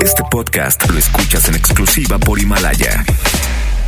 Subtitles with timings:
[0.00, 3.04] Este podcast lo escuchas en exclusiva por Himalaya.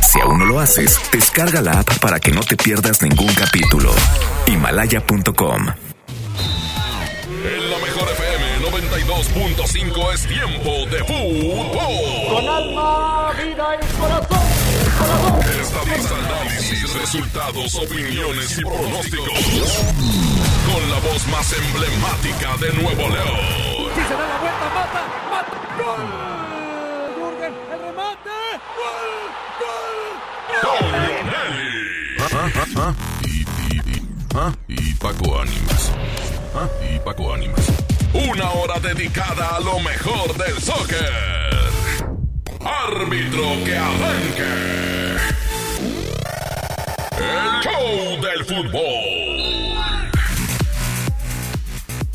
[0.01, 3.93] Si aún no lo haces, descarga la app para que no te pierdas ningún capítulo.
[4.47, 5.67] Himalaya.com.
[7.43, 12.35] En la mejor FM 92.5 es tiempo de fútbol.
[12.35, 14.51] Con alma, vida y corazón.
[15.61, 19.83] Estadista, análisis, resultados, opiniones y pronósticos.
[20.71, 23.91] Con la voz más emblemática de Nuevo León.
[23.95, 25.20] Si se da la vuelta, mata,
[33.25, 34.51] Y, y, y, ¿ah?
[34.67, 35.91] y Paco Ánimas.
[36.55, 36.67] ¿Ah?
[36.93, 37.65] Y Paco Ánimas.
[38.13, 41.09] Una hora dedicada a lo mejor del soccer.
[42.59, 44.51] Árbitro que arranque.
[47.17, 49.30] El show del fútbol.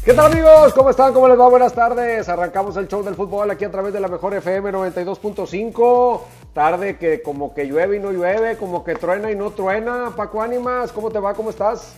[0.07, 0.73] ¿Qué tal amigos?
[0.73, 1.13] ¿Cómo están?
[1.13, 1.49] ¿Cómo les va?
[1.49, 2.29] Buenas tardes.
[2.29, 6.21] Arrancamos el show del fútbol aquí a través de la mejor FM 92.5.
[6.53, 10.13] Tarde que como que llueve y no llueve, como que truena y no truena.
[10.15, 11.35] Paco Ánimas, ¿cómo te va?
[11.35, 11.97] ¿Cómo estás?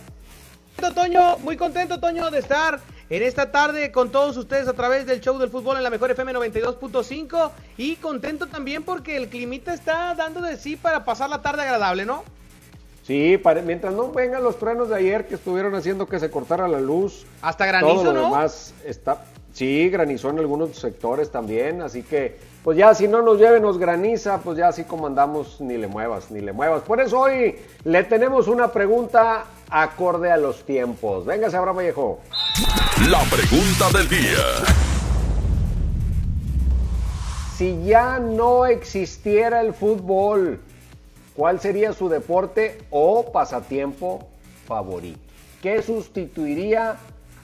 [0.95, 2.79] Toño, muy contento Toño de estar
[3.11, 6.09] en esta tarde con todos ustedes a través del show del fútbol en la mejor
[6.09, 11.43] FM 92.5 y contento también porque el climita está dando de sí para pasar la
[11.43, 12.23] tarde agradable, ¿no?
[13.09, 16.79] Sí, mientras no vengan los truenos de ayer que estuvieron haciendo que se cortara la
[16.79, 17.25] luz.
[17.41, 18.25] Hasta granizo, todo lo ¿no?
[18.25, 19.25] demás está.
[19.51, 23.79] Sí, granizó en algunos sectores también, así que pues ya si no nos llueve nos
[23.79, 26.83] graniza, pues ya así como andamos ni le muevas, ni le muevas.
[26.83, 31.25] Por eso hoy le tenemos una pregunta acorde a los tiempos.
[31.25, 32.19] Venga, Abraham Vallejo.
[33.09, 34.45] La pregunta del día.
[37.57, 40.59] Si ya no existiera el fútbol,
[41.39, 44.27] ¿cuál sería su deporte o pasatiempo
[44.67, 45.21] favorito?
[45.61, 46.97] ¿Qué sustituiría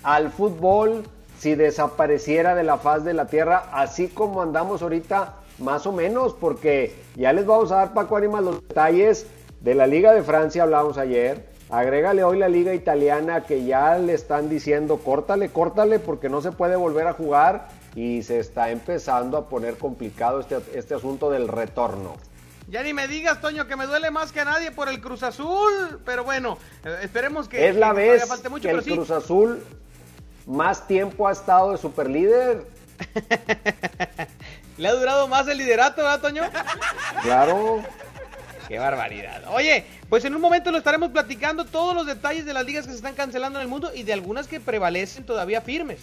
[0.04, 1.06] al fútbol
[1.40, 6.34] si desapareciera de la faz de la tierra, así como andamos ahorita, más o menos?
[6.34, 9.28] Porque ya les vamos a dar, Paco Ánimas, los detalles
[9.62, 11.46] de la Liga de Francia, hablábamos ayer.
[11.70, 16.52] Agrégale hoy la Liga Italiana que ya le están diciendo, córtale, córtale, porque no se
[16.52, 21.48] puede volver a jugar y se está empezando a poner complicado este, este asunto del
[21.48, 22.16] retorno.
[22.68, 25.22] Ya ni me digas, Toño, que me duele más que a nadie por el Cruz
[25.22, 28.92] Azul, pero bueno, eh, esperemos que, Es la que vez falte mucho, que el sí.
[28.92, 29.64] Cruz Azul
[30.48, 32.66] más tiempo ha estado de superlíder.
[34.78, 36.44] Le ha durado más el liderato, ¿verdad, Toño?
[37.22, 37.84] Claro.
[38.68, 39.44] Qué barbaridad.
[39.54, 42.92] Oye, pues en un momento lo estaremos platicando todos los detalles de las ligas que
[42.92, 46.00] se están cancelando en el mundo y de algunas que prevalecen todavía firmes.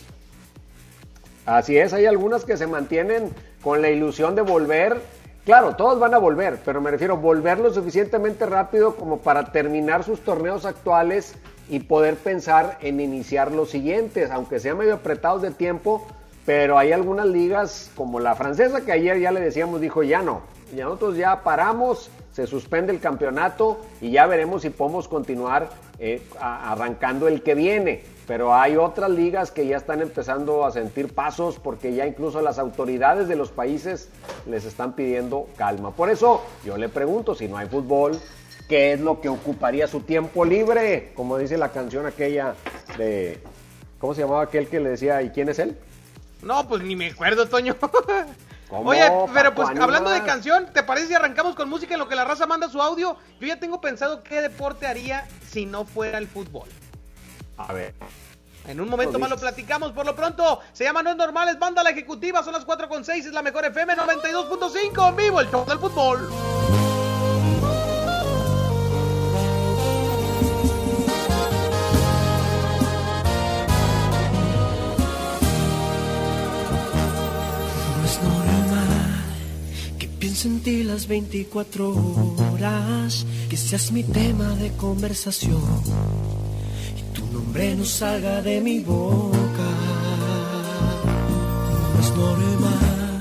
[1.45, 5.01] Así es, hay algunas que se mantienen con la ilusión de volver.
[5.45, 9.51] Claro, todos van a volver, pero me refiero a volver lo suficientemente rápido como para
[9.51, 11.35] terminar sus torneos actuales
[11.69, 16.07] y poder pensar en iniciar los siguientes, aunque sean medio apretados de tiempo,
[16.47, 20.43] pero hay algunas ligas como la francesa que ayer ya le decíamos, dijo ya no,
[20.77, 26.23] ya nosotros ya paramos, se suspende el campeonato y ya veremos si podemos continuar eh,
[26.39, 28.05] arrancando el que viene.
[28.33, 32.59] Pero hay otras ligas que ya están empezando a sentir pasos porque ya incluso las
[32.59, 34.09] autoridades de los países
[34.47, 35.91] les están pidiendo calma.
[35.91, 38.19] Por eso yo le pregunto, si no hay fútbol,
[38.71, 41.13] ¿qué es lo que ocuparía su tiempo libre?
[41.15, 42.55] Como dice la canción aquella
[42.97, 43.39] de...
[43.99, 45.77] ¿Cómo se llamaba aquel que le decía, ¿y quién es él?
[46.41, 47.77] No, pues ni me acuerdo, Toño.
[48.71, 52.09] ¿Cómo, Oye, pero pues hablando de canción, ¿te parece si arrancamos con música en lo
[52.09, 53.15] que la raza manda su audio?
[53.41, 56.67] Yo ya tengo pensado qué deporte haría si no fuera el fútbol.
[57.69, 57.95] A ver.
[58.67, 59.93] En un momento más lo platicamos.
[59.93, 62.43] Por lo pronto, se llama No es Normal, es Banda La Ejecutiva.
[62.43, 65.79] Son las 4 con 6, es la mejor FM 92.5 en vivo, el show del
[65.79, 66.29] fútbol.
[77.99, 79.25] No es normal
[79.99, 81.89] que piense en ti las 24
[82.53, 86.42] horas, que seas mi tema de conversación
[87.53, 89.71] nombre no salga de mi boca.
[91.95, 93.21] No es normal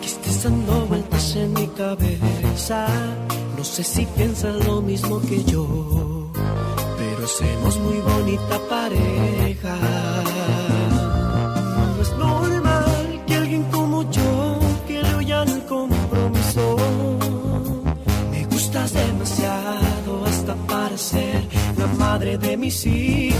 [0.00, 2.86] que estés dando vueltas en mi cabeza.
[3.56, 6.30] No sé si piensas lo mismo que yo,
[6.96, 10.05] pero hacemos muy bonita pareja.
[22.16, 23.36] Madre de mis hijos.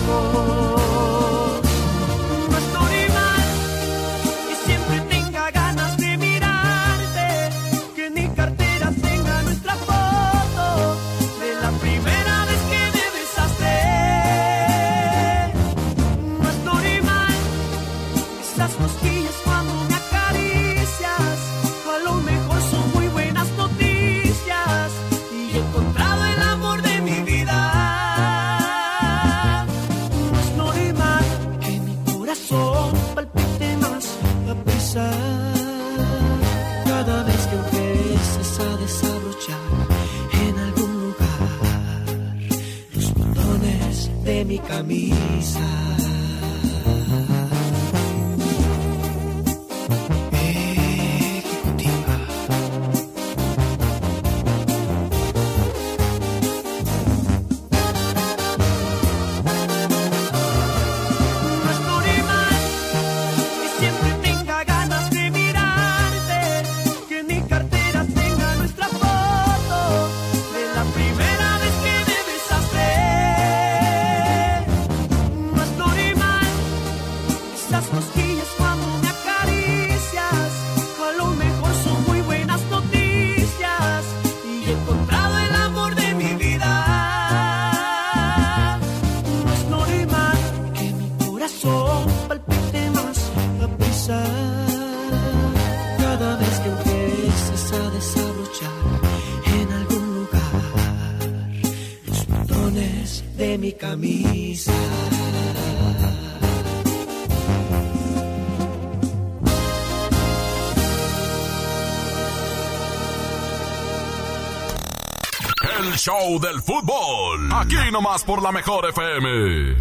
[116.06, 117.50] Show del fútbol.
[117.52, 119.76] Aquí nomás por la mejor FM.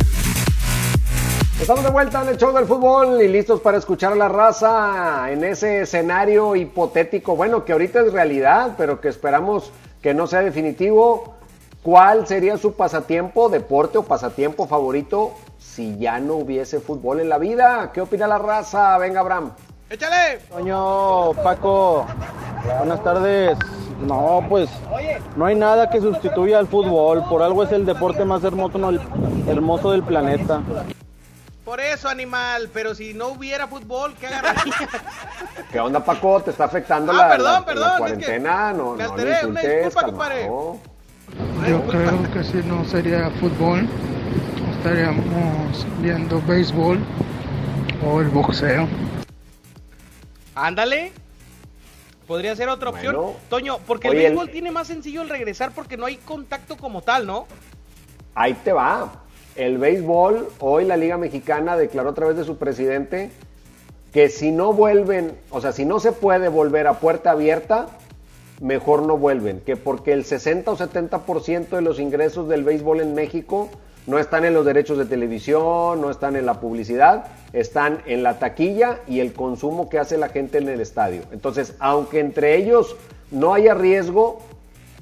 [1.62, 5.30] Estamos de vuelta en el show del fútbol y listos para escuchar a la raza
[5.30, 10.42] en ese escenario hipotético, bueno, que ahorita es realidad, pero que esperamos que no sea
[10.42, 11.36] definitivo.
[11.84, 17.38] ¿Cuál sería su pasatiempo, deporte o pasatiempo favorito si ya no hubiese fútbol en la
[17.38, 17.92] vida?
[17.94, 18.98] ¿Qué opina la raza?
[18.98, 19.52] Venga, Abraham.
[19.92, 20.40] ¡Échale!
[20.50, 22.08] Toño, Paco,
[22.80, 23.60] buenas tardes.
[24.06, 24.70] No, pues
[25.36, 27.24] no hay nada que sustituya al fútbol.
[27.28, 29.02] Por algo es el deporte más hermoso, no, el-
[29.48, 30.62] hermoso del planeta.
[31.64, 34.74] Por eso, animal, pero si no hubiera fútbol, ¿qué agarraría?
[35.72, 36.40] ¿Qué onda, Paco?
[36.42, 38.74] ¿Te está afectando Ah, la, perdón, la- la perdón, es que cuarentena?
[38.74, 40.42] no, me no alteré, una disculpa, compadre.
[40.42, 40.78] calmado.
[41.68, 43.88] Yo creo que si no sería fútbol,
[44.78, 47.00] estaríamos viendo béisbol
[48.08, 48.88] o el boxeo.
[50.54, 51.12] Ándale.
[52.28, 53.16] Podría ser otra opción.
[53.16, 53.34] Bueno.
[53.50, 57.28] Toño, porque el- béisbol tiene más sencillo el regresar porque no hay contacto como tal,
[57.28, 57.46] ¿no?
[58.34, 59.22] Ahí te va.
[59.56, 63.32] El béisbol, hoy la Liga Mexicana declaró a través de su presidente
[64.12, 67.88] que si no vuelven, o sea, si no se puede volver a puerta abierta,
[68.60, 69.62] mejor no vuelven.
[69.62, 73.70] Que porque el 60 o 70% de los ingresos del béisbol en México
[74.08, 78.40] no están en los derechos de televisión, no están en la publicidad, están en la
[78.40, 81.24] taquilla y el consumo que hace la gente en el estadio.
[81.32, 82.96] Entonces, aunque entre ellos
[83.32, 84.42] no haya riesgo,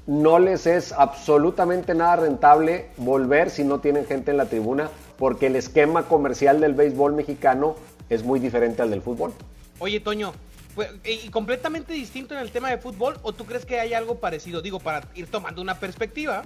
[0.06, 5.48] no les es absolutamente nada rentable volver si no tienen gente en la tribuna, porque
[5.48, 7.76] el esquema comercial del béisbol mexicano
[8.10, 9.34] es muy diferente al del fútbol.
[9.80, 10.34] Oye, Toño,
[10.76, 14.16] pues, ¿y completamente distinto en el tema de fútbol o tú crees que hay algo
[14.16, 14.62] parecido?
[14.62, 16.44] Digo, para ir tomando una perspectiva.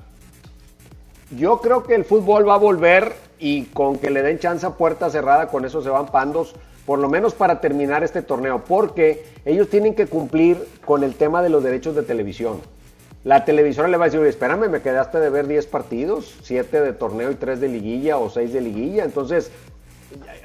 [1.31, 4.71] Yo creo que el fútbol va a volver y con que le den chance a
[4.71, 9.25] puerta cerrada, con eso se van pandos, por lo menos para terminar este torneo, porque
[9.43, 12.61] ellos tienen que cumplir con el tema de los derechos de televisión.
[13.25, 16.93] La televisora le va a decir, espérame, me quedaste de ver 10 partidos, 7 de
[16.93, 19.51] torneo y 3 de liguilla o 6 de liguilla, entonces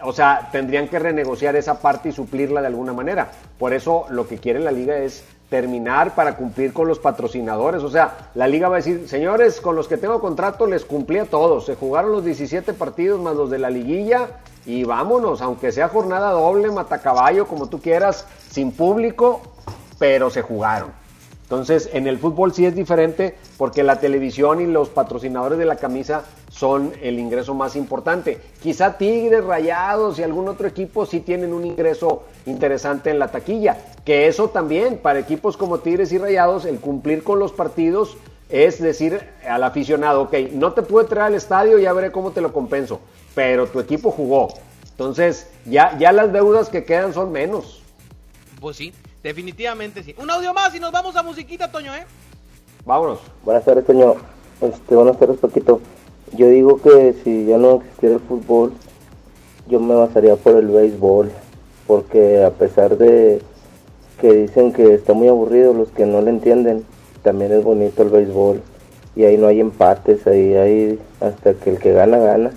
[0.03, 3.31] o sea, tendrían que renegociar esa parte y suplirla de alguna manera.
[3.59, 7.83] Por eso lo que quiere la liga es terminar para cumplir con los patrocinadores.
[7.83, 11.19] O sea, la liga va a decir, señores, con los que tengo contrato les cumplí
[11.19, 11.67] a todos.
[11.67, 14.29] Se jugaron los 17 partidos más los de la liguilla
[14.65, 19.43] y vámonos, aunque sea jornada doble, matacaballo, como tú quieras, sin público,
[19.99, 20.91] pero se jugaron.
[21.43, 25.77] Entonces, en el fútbol sí es diferente porque la televisión y los patrocinadores de la
[25.77, 28.39] camisa son el ingreso más importante.
[28.63, 33.79] Quizá Tigres, Rayados y algún otro equipo sí tienen un ingreso interesante en la taquilla.
[34.05, 38.17] Que eso también, para equipos como Tigres y Rayados, el cumplir con los partidos
[38.51, 39.19] es decir
[39.49, 43.01] al aficionado, ok, no te pude traer al estadio, ya veré cómo te lo compenso,
[43.35, 44.53] pero tu equipo jugó.
[44.91, 47.83] Entonces, ya, ya las deudas que quedan son menos.
[48.61, 48.93] Pues sí,
[49.23, 50.15] definitivamente sí.
[50.19, 52.05] Un audio más y nos vamos a musiquita, Toño, ¿eh?
[52.85, 53.21] Vámonos.
[53.43, 54.17] Buenas tardes, Toño.
[54.61, 55.81] Este, buenas tardes, Paquito.
[56.35, 58.73] Yo digo que si ya no existiera el fútbol,
[59.69, 61.31] yo me basaría por el béisbol,
[61.87, 63.43] porque a pesar de
[64.21, 66.85] que dicen que está muy aburrido, los que no le entienden,
[67.23, 68.63] también es bonito el béisbol.
[69.15, 72.51] Y ahí no hay empates, ahí hay hasta que el que gana, gana.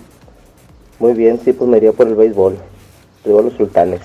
[0.98, 2.56] Muy bien, sí, pues me iría por el béisbol.
[3.24, 4.00] Digo los sultanes.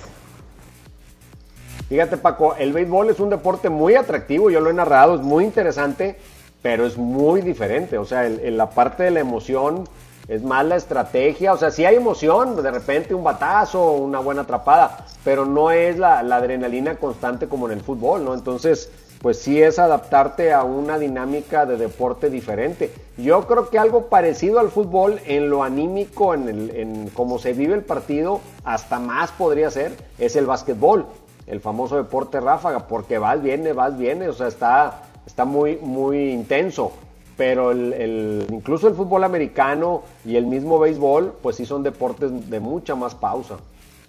[1.88, 5.44] Fíjate Paco, el béisbol es un deporte muy atractivo, yo lo he narrado, es muy
[5.44, 6.16] interesante,
[6.62, 7.98] pero es muy diferente.
[7.98, 9.86] O sea, en la parte de la emoción
[10.28, 14.44] es más la estrategia, o sea, sí hay emoción, de repente un batazo, una buena
[14.44, 18.34] atrapada, pero no es la, la adrenalina constante como en el fútbol, ¿no?
[18.34, 18.90] Entonces,
[19.22, 22.94] pues sí es adaptarte a una dinámica de deporte diferente.
[23.18, 27.54] Yo creo que algo parecido al fútbol en lo anímico, en, el, en cómo se
[27.54, 31.06] vive el partido, hasta más podría ser, es el básquetbol,
[31.46, 36.32] el famoso deporte ráfaga, porque vas, viene, vas, viene, o sea, está, está muy, muy
[36.32, 36.92] intenso.
[37.38, 42.50] Pero el, el, incluso el fútbol americano y el mismo béisbol, pues sí son deportes
[42.50, 43.58] de mucha más pausa.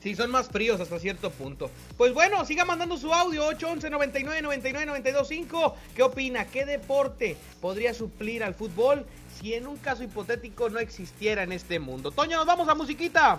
[0.02, 1.70] Sí, son más fríos hasta cierto punto.
[1.96, 5.74] Pues bueno, siga mandando su audio 811 99 99 925.
[5.94, 6.44] ¿Qué opina?
[6.46, 9.06] ¿Qué deporte podría suplir al fútbol
[9.40, 12.10] si en un caso hipotético no existiera en este mundo?
[12.10, 13.38] Toño, nos vamos a musiquita.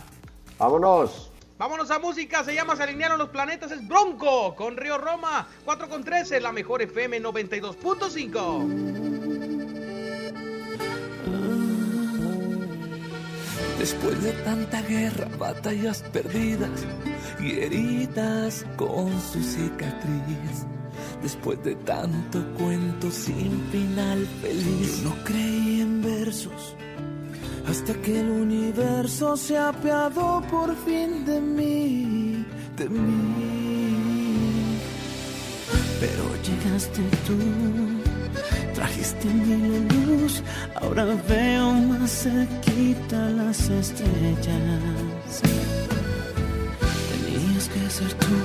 [0.57, 1.32] Vámonos.
[1.63, 5.87] Vámonos a música, se llama Se alinearon los planetas, es Bronco con Río Roma, 4
[5.87, 8.67] con 13, la mejor FM 92.5.
[13.79, 16.85] Después de tanta guerra, batallas perdidas
[17.39, 20.65] y heridas con su cicatriz.
[21.21, 25.01] Después de tanto cuento sin final feliz.
[25.01, 26.75] Yo no creí en versos
[27.67, 32.45] hasta que el universo se apiadó por fin de mí,
[32.77, 34.77] de mí.
[35.99, 37.37] Pero llegaste tú
[38.73, 40.41] Trajiste mi luz,
[40.81, 45.41] ahora veo más cerquita las estrellas.
[47.09, 48.35] Tenías que ser tú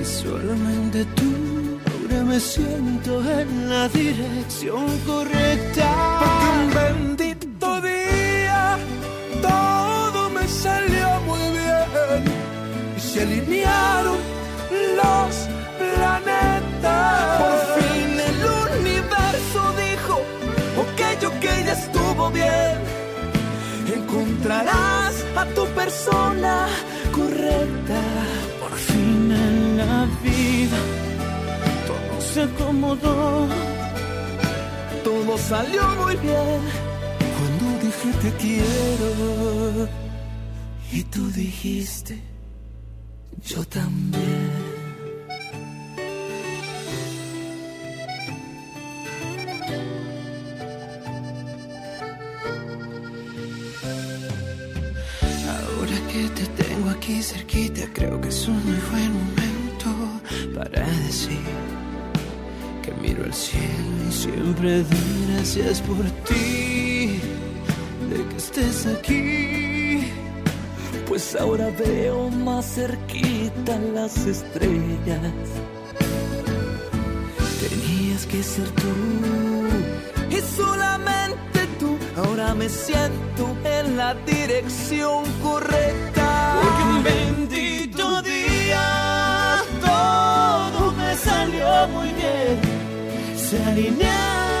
[0.00, 1.80] y solamente tú.
[1.90, 6.41] Ahora me siento en la dirección correcta.
[13.12, 14.16] Se alinearon
[14.96, 15.34] los
[15.78, 17.42] planetas.
[17.42, 18.12] Por fin
[21.40, 22.76] que ya estuvo bien.
[23.94, 26.68] Encontrarás a tu persona
[27.12, 28.00] correcta.
[28.60, 30.80] Por fin en la vida
[31.88, 33.46] todo se acomodó.
[35.04, 36.60] Todo salió muy bien
[37.36, 39.88] cuando dije te quiero.
[40.92, 42.20] Y tú dijiste,
[43.44, 44.62] yo también.
[57.02, 59.90] aquí cerquita, creo que es un muy buen momento
[60.54, 61.38] para decir
[62.82, 67.18] que miro al cielo y siempre doy gracias por ti,
[68.10, 69.21] de que estés aquí.
[71.22, 75.46] Pues ahora veo más cerquita las estrellas.
[77.60, 78.92] Tenías que ser tú
[80.28, 81.96] y solamente tú.
[82.16, 86.58] Ahora me siento en la dirección correcta.
[86.60, 92.58] Porque un bendito día todo me salió muy bien.
[93.36, 94.51] Se alinearon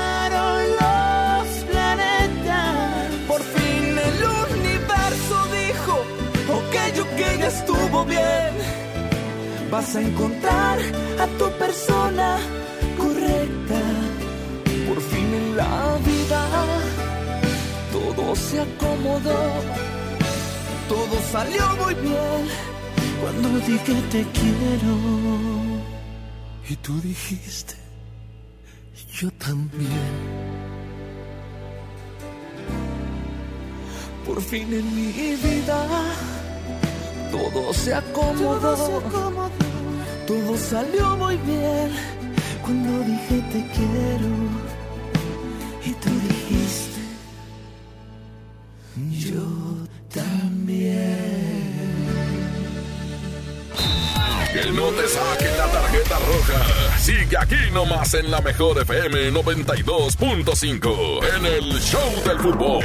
[7.54, 8.52] estuvo bien.
[9.70, 10.78] Vas a encontrar
[11.18, 12.38] a tu persona
[12.98, 13.80] correcta.
[14.88, 16.42] Por fin en la vida
[17.92, 19.42] todo se acomodó
[20.92, 22.42] todo salió muy bien
[23.20, 24.94] cuando dije te quiero.
[26.68, 27.74] Y tú dijiste,
[29.18, 30.12] yo también.
[34.26, 35.12] Por fin en mi
[35.46, 35.78] vida
[37.32, 38.60] todo se acomodó.
[38.60, 39.50] Todo, se acomodó.
[40.26, 41.90] todo salió muy bien
[42.62, 44.30] cuando dije te quiero.
[45.84, 47.00] Y tú dijiste,
[49.10, 49.42] yo
[54.52, 56.98] que no te saquen la tarjeta roja.
[56.98, 62.84] Sigue aquí nomás en la mejor FM 92.5 en el Show del Fútbol.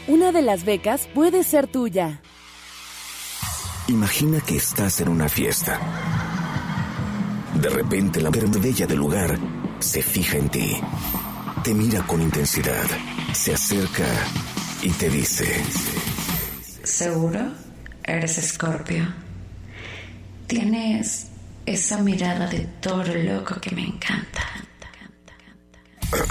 [0.06, 2.22] Una de las becas puede ser tuya.
[3.88, 5.80] Imagina que estás en una fiesta.
[7.54, 9.36] De repente la mujer bella del lugar
[9.80, 10.76] se fija en ti.
[11.64, 12.86] Te mira con intensidad.
[13.32, 14.06] Se acerca
[14.82, 15.46] y te dice...
[16.84, 17.52] ¿Seguro?
[18.04, 19.06] Eres Escorpio.
[20.46, 21.26] Tienes
[21.66, 24.31] esa mirada de toro loco que me encanta.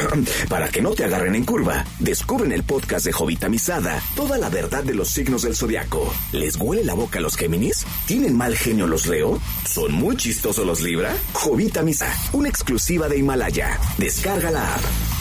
[0.50, 4.38] Para que no te agarren en curva, descubre en el podcast de Jovita Misada toda
[4.38, 6.14] la verdad de los signos del zodiaco.
[6.32, 7.86] ¿Les huele la boca a los Géminis?
[8.06, 9.40] ¿Tienen mal genio los Leo?
[9.66, 11.16] ¿Son muy chistosos los Libra?
[11.34, 13.80] Jovita Misa, una exclusiva de Himalaya.
[13.98, 15.21] Descarga la app.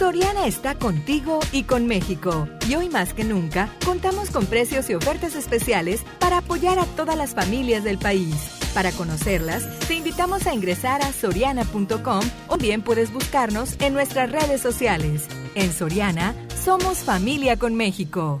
[0.00, 2.48] Soriana está contigo y con México.
[2.66, 7.18] Y hoy más que nunca, contamos con precios y ofertas especiales para apoyar a todas
[7.18, 8.34] las familias del país.
[8.72, 14.62] Para conocerlas, te invitamos a ingresar a soriana.com o bien puedes buscarnos en nuestras redes
[14.62, 15.28] sociales.
[15.54, 18.40] En Soriana, somos familia con México.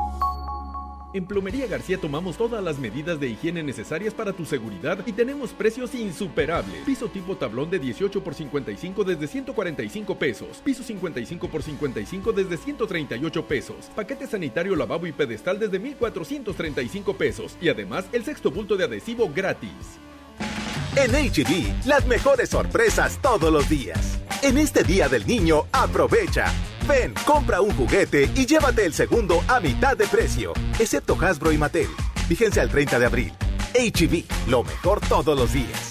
[1.13, 5.51] En Plomería García tomamos todas las medidas de higiene necesarias para tu seguridad y tenemos
[5.51, 6.83] precios insuperables.
[6.85, 10.61] Piso tipo tablón de 18 por 55 desde 145 pesos.
[10.63, 13.91] Piso 55 por 55 desde 138 pesos.
[13.93, 17.57] Paquete sanitario lavabo y pedestal desde 1435 pesos.
[17.59, 19.99] Y además el sexto bulto de adhesivo gratis.
[20.95, 24.19] En HB, las mejores sorpresas todos los días.
[24.43, 26.45] En este Día del Niño, aprovecha.
[26.87, 31.57] Ven, compra un juguete y llévate el segundo a mitad de precio, excepto Hasbro y
[31.57, 31.87] Mattel.
[32.27, 33.33] Vigencia el 30 de abril.
[33.73, 35.90] HB, lo mejor todos los días.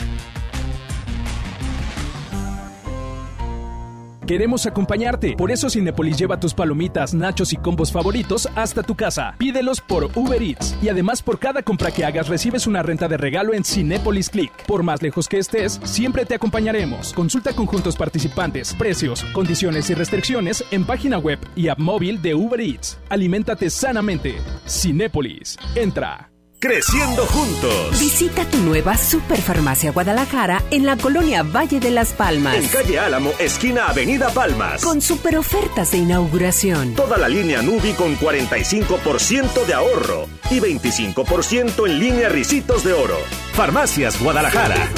[4.31, 9.35] Queremos acompañarte, por eso Cinepolis lleva tus palomitas, nachos y combos favoritos hasta tu casa.
[9.39, 13.17] Pídelos por Uber Eats y además por cada compra que hagas recibes una renta de
[13.17, 14.53] regalo en Cinepolis Click.
[14.69, 17.13] Por más lejos que estés, siempre te acompañaremos.
[17.13, 22.61] Consulta conjuntos participantes, precios, condiciones y restricciones en página web y app móvil de Uber
[22.61, 23.01] Eats.
[23.09, 24.37] Aliméntate sanamente.
[24.65, 25.59] Cinépolis.
[25.75, 26.30] Entra.
[26.63, 27.99] Creciendo juntos.
[27.99, 32.55] Visita tu nueva Superfarmacia Guadalajara en la colonia Valle de las Palmas.
[32.55, 34.85] En calle Álamo, esquina Avenida Palmas.
[34.85, 36.95] Con super ofertas de inauguración.
[36.97, 43.17] Toda la línea Nubi con 45% de ahorro y 25% en línea Ricitos de Oro.
[43.55, 44.91] Farmacias Guadalajara.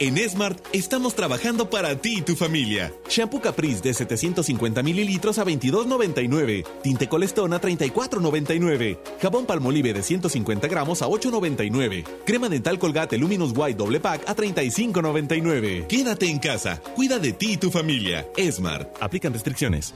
[0.00, 2.92] En Smart estamos trabajando para ti y tu familia.
[3.08, 6.66] Shampoo Caprice de 750 mililitros a 22.99.
[6.82, 8.98] Tinte Colestón a 34.99.
[9.22, 12.04] Jabón Palmolive de 150 gramos a 8.99.
[12.26, 15.86] Crema dental Colgate Luminous White doble pack a 35.99.
[15.86, 16.82] Quédate en casa.
[16.96, 18.26] Cuida de ti y tu familia.
[18.50, 19.00] Smart.
[19.00, 19.94] Aplican restricciones.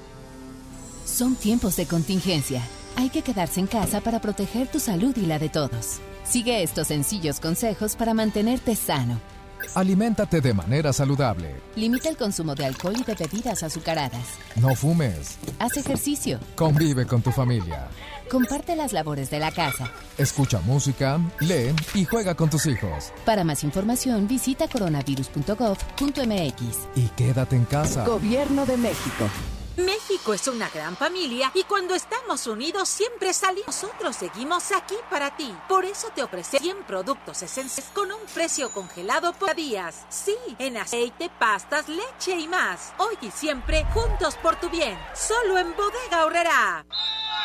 [1.05, 2.63] Son tiempos de contingencia.
[2.95, 5.99] Hay que quedarse en casa para proteger tu salud y la de todos.
[6.25, 9.21] Sigue estos sencillos consejos para mantenerte sano.
[9.75, 11.55] Aliméntate de manera saludable.
[11.77, 14.27] Limita el consumo de alcohol y de bebidas azucaradas.
[14.57, 15.39] No fumes.
[15.59, 16.41] Haz ejercicio.
[16.57, 17.89] Convive con tu familia.
[18.31, 19.91] Comparte las labores de la casa.
[20.19, 23.11] Escucha música, lee y juega con tus hijos.
[23.25, 26.89] Para más información, visita coronavirus.gov.mx.
[26.95, 28.05] Y quédate en casa.
[28.05, 29.25] Gobierno de México.
[29.79, 33.67] México es una gran familia y cuando estamos unidos siempre salimos.
[33.69, 35.55] Nosotros seguimos aquí para ti.
[35.69, 40.05] Por eso te ofrecemos 100 productos esenciales con un precio congelado por días.
[40.09, 42.93] Sí, en aceite, pastas, leche y más.
[42.99, 44.99] Hoy y siempre, juntos por tu bien.
[45.15, 46.85] Solo en Bodega Horrera.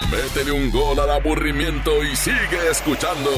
[0.10, 3.30] Métele un gol al aburrimiento y sigue escuchando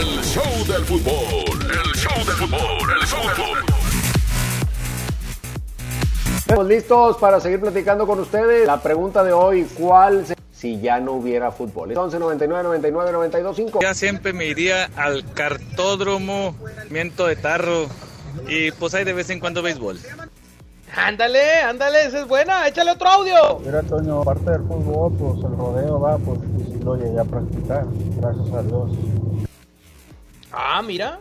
[0.00, 1.70] el show del fútbol.
[1.70, 3.89] El show del fútbol, el show del fútbol.
[6.50, 8.66] Estamos listos para seguir platicando con ustedes.
[8.66, 11.96] La pregunta de hoy, ¿cuál se- si ya no hubiera fútbol?
[11.96, 13.78] 11 99 99 92 5.
[13.80, 16.56] Ya siempre me iría al cartódromo,
[16.90, 17.86] miento de tarro.
[18.48, 20.00] Y pues hay de vez en cuando béisbol.
[20.96, 22.66] Ándale, ándale, esa es buena.
[22.66, 23.60] Échale otro audio.
[23.64, 27.24] Mira, Toño, aparte del fútbol, pues el rodeo va, pues y sí lo llegué a
[27.24, 27.84] practicar,
[28.20, 28.90] gracias a Dios.
[30.50, 31.20] Ah, mira.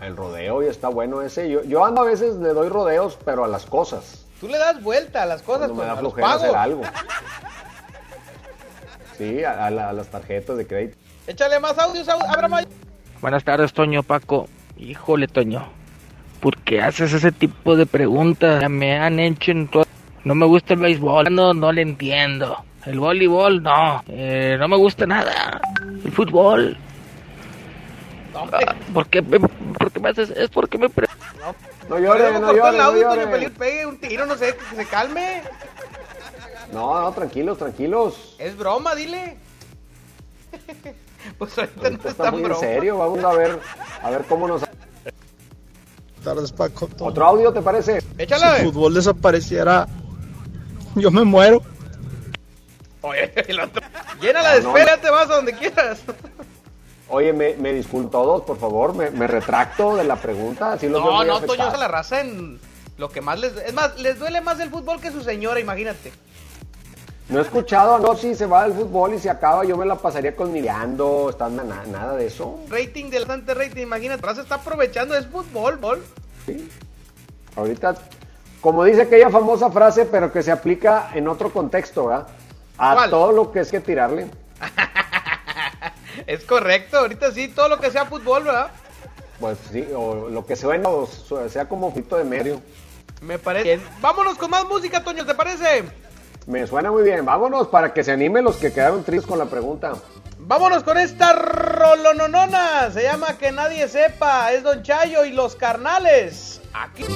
[0.00, 1.48] El rodeo y está bueno ese.
[1.48, 4.26] Yo, yo ando a veces, le doy rodeos, pero a las cosas.
[4.40, 6.82] Tú le das vuelta a las cosas, Cuando me pues, da flojera hacer algo.
[9.16, 10.96] Sí, a, a la- a las tarjetas de crédito.
[11.26, 12.66] Échale más audios, au- abra más.
[13.20, 14.48] Buenas tardes, Toño Paco.
[14.76, 15.68] Híjole, Toño.
[16.40, 18.60] ¿Por qué haces ese tipo de preguntas?
[18.60, 19.84] Ya me han hecho en todo.
[20.24, 22.56] No me gusta el béisbol, no, no le entiendo.
[22.86, 24.02] El voleibol, no.
[24.08, 25.60] Eh, no me gusta nada.
[26.04, 26.76] El fútbol.
[28.34, 30.30] Ah, ¿Por qué, me- por qué me haces?
[30.30, 30.88] Es porque me...
[30.88, 31.06] pre-
[31.88, 33.26] No llores, Luego no cortó llores, el no audio, llores.
[33.28, 35.42] Pelín, pegue un tiro, no sé, que se calme.
[36.72, 38.34] No, no, tranquilos, tranquilos.
[38.38, 39.36] Es broma, dile.
[41.38, 42.60] pues ahorita no Ahorita es está muy en broma.
[42.60, 42.98] serio.
[42.98, 43.58] Vamos a ver,
[44.02, 44.62] a ver cómo nos.
[46.24, 46.88] Tardes, Paco.
[47.00, 48.02] ¿Otro audio te parece?
[48.18, 48.56] Échale.
[48.60, 49.86] Si el fútbol desapareciera,
[50.96, 51.62] yo me muero.
[53.02, 53.82] Oye, el otro.
[54.20, 56.00] Llénala de No, no, espera, te vas a donde quieras.
[57.08, 60.78] Oye, me, me disculpo todos, por favor, me, me retracto de la pregunta.
[60.78, 62.58] Sí los No, no, Toño, esa la raza en
[62.96, 63.54] lo que más les...
[63.56, 66.12] Es más, les duele más el fútbol que su señora, imagínate.
[67.28, 69.96] No he escuchado, no, si se va del fútbol y se acaba, yo me la
[69.96, 72.60] pasaría conmideando, están na- nada de eso.
[72.68, 74.22] Rating del bastante rating, imagínate.
[74.24, 76.04] Raza está aprovechando, es fútbol, bol.
[77.56, 77.94] Ahorita,
[78.60, 82.26] como dice aquella famosa frase, pero que se aplica en otro contexto, ¿verdad?
[82.76, 83.10] A ¿Cuál?
[83.10, 84.26] todo lo que es que tirarle.
[86.26, 88.68] Es correcto, ahorita sí, todo lo que sea fútbol, ¿verdad?
[89.40, 92.62] Pues sí, o lo que suena, o su- sea como frito de medio.
[93.20, 93.82] Me parece bien.
[94.00, 95.84] Vámonos con más música, Toño, ¿te parece?
[96.46, 97.24] Me suena muy bien.
[97.24, 99.94] Vámonos para que se animen los que quedaron tristes con la pregunta.
[100.38, 102.90] Vámonos con esta rolononona.
[102.90, 104.52] Se llama Que Nadie Sepa.
[104.52, 106.60] Es Don Chayo y los carnales.
[106.74, 107.06] Aquí.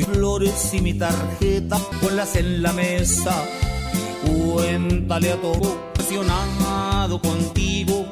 [0.00, 3.44] Flores y mi tarjeta, ponlas en la mesa.
[4.24, 8.06] Cuéntale a todo apasionado contigo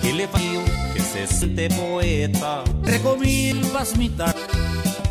[0.00, 0.62] que le falló
[0.94, 2.64] que se siente poeta.
[2.82, 4.40] Recomiendas mi tarjeta.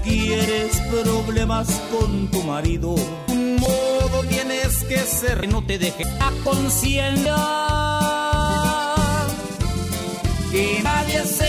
[0.04, 2.96] Quieres problemas con tu marido.
[3.28, 7.36] Un modo tienes que ser, no te dejes la conciencia.
[10.52, 11.49] Que nadie sepa,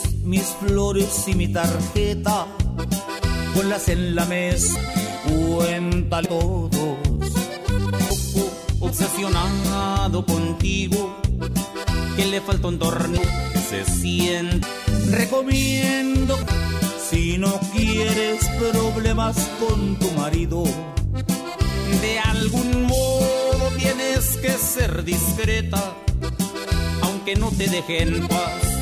[0.31, 2.47] mis flores y mi tarjeta,
[3.53, 4.79] ponlas en la mesa,
[5.27, 6.69] cuéntale todos.
[6.71, 11.17] Poco obsesionado contigo,
[12.15, 13.21] que le falta un torneo
[13.69, 14.65] se siente.
[15.09, 16.37] Recomiendo,
[17.09, 20.63] si no quieres problemas con tu marido,
[22.01, 25.93] de algún modo tienes que ser discreta,
[27.01, 28.80] aunque no te dejen paz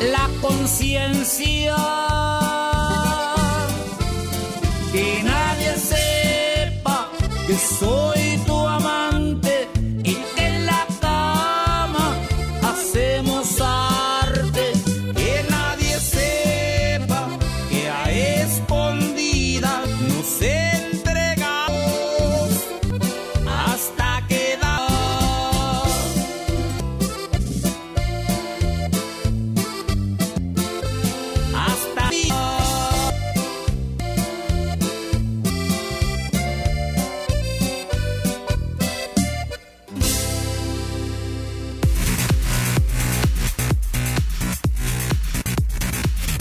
[0.00, 1.76] la conciencia.
[4.92, 7.10] Que nadie sepa
[7.46, 8.17] que soy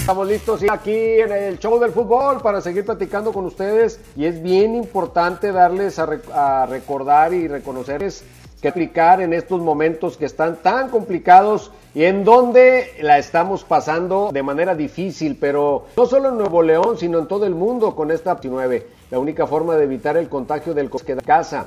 [0.08, 4.42] Estamos listos aquí en el show del fútbol para seguir platicando con ustedes y es
[4.42, 8.24] bien importante darles a, rec- a recordar y reconocerles
[8.62, 14.30] que explicar en estos momentos que están tan complicados y en donde la estamos pasando
[14.32, 18.10] de manera difícil, pero no solo en Nuevo León, sino en todo el mundo con
[18.10, 18.88] esta 19.
[19.12, 21.66] La única forma de evitar el contagio del que da casa.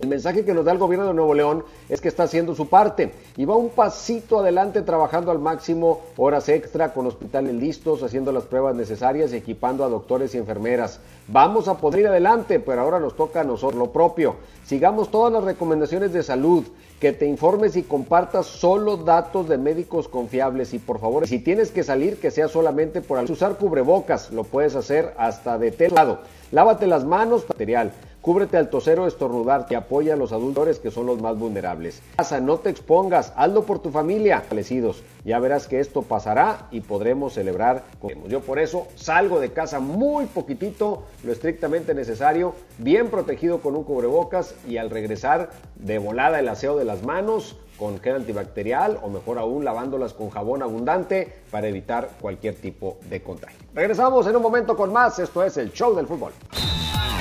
[0.00, 2.70] El mensaje que nos da el gobierno de Nuevo León es que está haciendo su
[2.70, 8.32] parte y va un pasito adelante trabajando al máximo, horas extra, con hospitales listos, haciendo
[8.32, 11.00] las pruebas necesarias y equipando a doctores y enfermeras.
[11.28, 14.36] Vamos a poder ir adelante, pero ahora nos toca a nosotros lo propio.
[14.64, 16.64] Sigamos todas las recomendaciones de salud,
[16.98, 21.72] que te informes y compartas solo datos de médicos confiables y por favor, si tienes
[21.72, 26.20] que salir, que sea solamente por usar cubrebocas, lo puedes hacer hasta de telado.
[26.52, 27.92] Lávate las manos, material.
[28.20, 32.02] Cúbrete al tosero estornudar, que apoya a los adultos que son los más vulnerables.
[32.16, 34.42] Pasa, no te expongas, hazlo por tu familia.
[34.42, 37.84] Fallecidos, ya verás que esto pasará y podremos celebrar.
[38.28, 43.84] Yo por eso salgo de casa muy poquitito, lo estrictamente necesario, bien protegido con un
[43.84, 49.08] cubrebocas y al regresar de volada el aseo de las manos con gel antibacterial o
[49.08, 53.58] mejor aún lavándolas con jabón abundante para evitar cualquier tipo de contagio.
[53.74, 56.32] Regresamos en un momento con más, esto es el show del fútbol.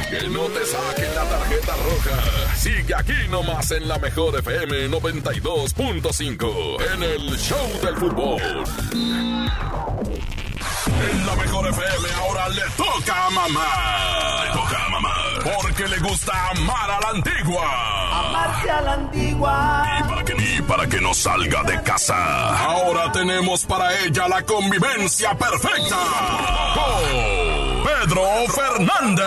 [0.10, 2.56] Que no te saquen la tarjeta roja.
[2.56, 8.42] Sigue aquí nomás en la mejor FM 92.5 en el Show del Fútbol.
[11.12, 14.44] En la mejor FM ahora le toca a mamá.
[14.46, 15.29] Le toca a mamá.
[15.58, 18.20] Porque le gusta amar a la antigua.
[18.20, 19.86] Amarse a la antigua.
[20.00, 22.66] Y para que, y para que no salga de casa.
[22.66, 25.98] Ahora tenemos para ella la convivencia perfecta.
[26.76, 29.26] Con Pedro Fernández.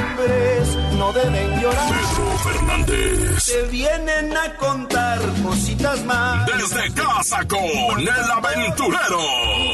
[0.00, 1.92] Hombres no deben llorar.
[1.92, 3.44] Pedro Fernández.
[3.46, 6.46] Te vienen a contar cositas más.
[6.46, 9.20] Desde casa con el aventurero.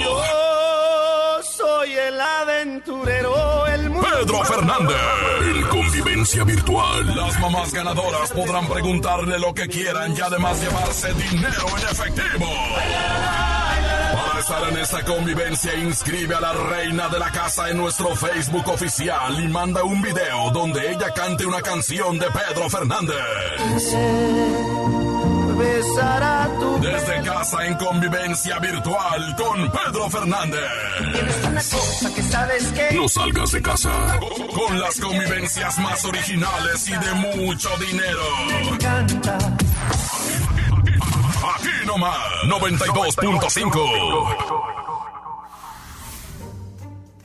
[0.02, 3.66] Yo soy el aventurero.
[4.00, 4.96] Pedro Fernández.
[5.42, 7.16] En convivencia virtual.
[7.16, 12.46] Las mamás ganadoras podrán preguntarle lo que quieran y además llevarse dinero en efectivo.
[14.12, 18.68] Para estar en esta convivencia, inscribe a la reina de la casa en nuestro Facebook
[18.68, 23.16] oficial y manda un video donde ella cante una canción de Pedro Fernández.
[25.66, 30.60] Besará tu Desde casa en convivencia virtual con Pedro Fernández.
[31.12, 32.92] Tienes una cosa que sabes que.
[32.94, 34.18] No salgas de casa.
[34.54, 38.20] Con las convivencias más originales y de mucho dinero.
[38.46, 39.38] Me encanta.
[41.54, 44.36] Aquí nomás, 92.5.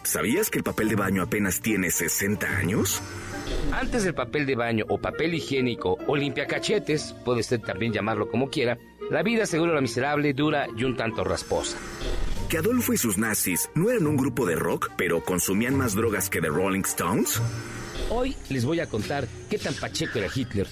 [0.04, 3.02] ¿Sabías que el papel de baño apenas tiene 60 años?
[3.72, 8.50] Antes del papel de baño o papel higiénico o limpiacachetes, puede usted también llamarlo como
[8.50, 8.78] quiera,
[9.10, 11.78] la vida seguro la miserable, dura y un tanto rasposa.
[12.50, 16.30] ¿Que Adolfo y sus nazis no eran un grupo de rock, pero consumían más drogas
[16.30, 17.42] que The Rolling Stones?
[18.10, 20.68] Hoy les voy a contar qué tan pacheco era Hitler.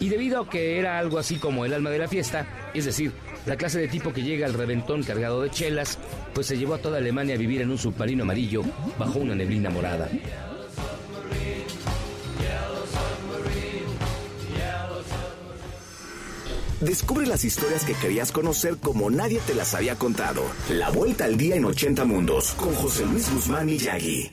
[0.00, 3.12] Y debido a que era algo así como el alma de la fiesta, es decir,
[3.46, 5.98] la clase de tipo que llega al reventón cargado de chelas,
[6.34, 8.62] pues se llevó a toda Alemania a vivir en un submarino amarillo
[8.98, 10.08] bajo una neblina morada.
[16.80, 20.42] Descubre las historias que querías conocer como nadie te las había contado.
[20.70, 24.32] La vuelta al día en 80 mundos con José Luis Guzmán y Yagi.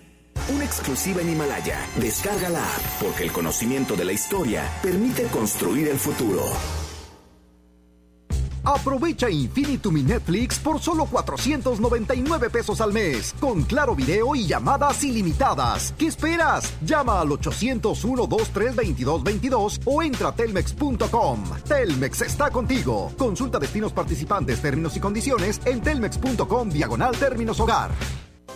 [0.55, 1.77] Una exclusiva en Himalaya.
[1.99, 6.41] Descarga la app porque el conocimiento de la historia permite construir el futuro.
[8.67, 15.93] Aprovecha Infinitum Netflix por solo 499 pesos al mes, con claro video y llamadas ilimitadas.
[15.97, 16.73] ¿Qué esperas?
[16.81, 21.45] Llama al 801-232222 o entra a telmex.com.
[21.65, 23.13] Telmex está contigo.
[23.17, 27.91] Consulta destinos participantes, términos y condiciones en telmex.com diagonal términos hogar.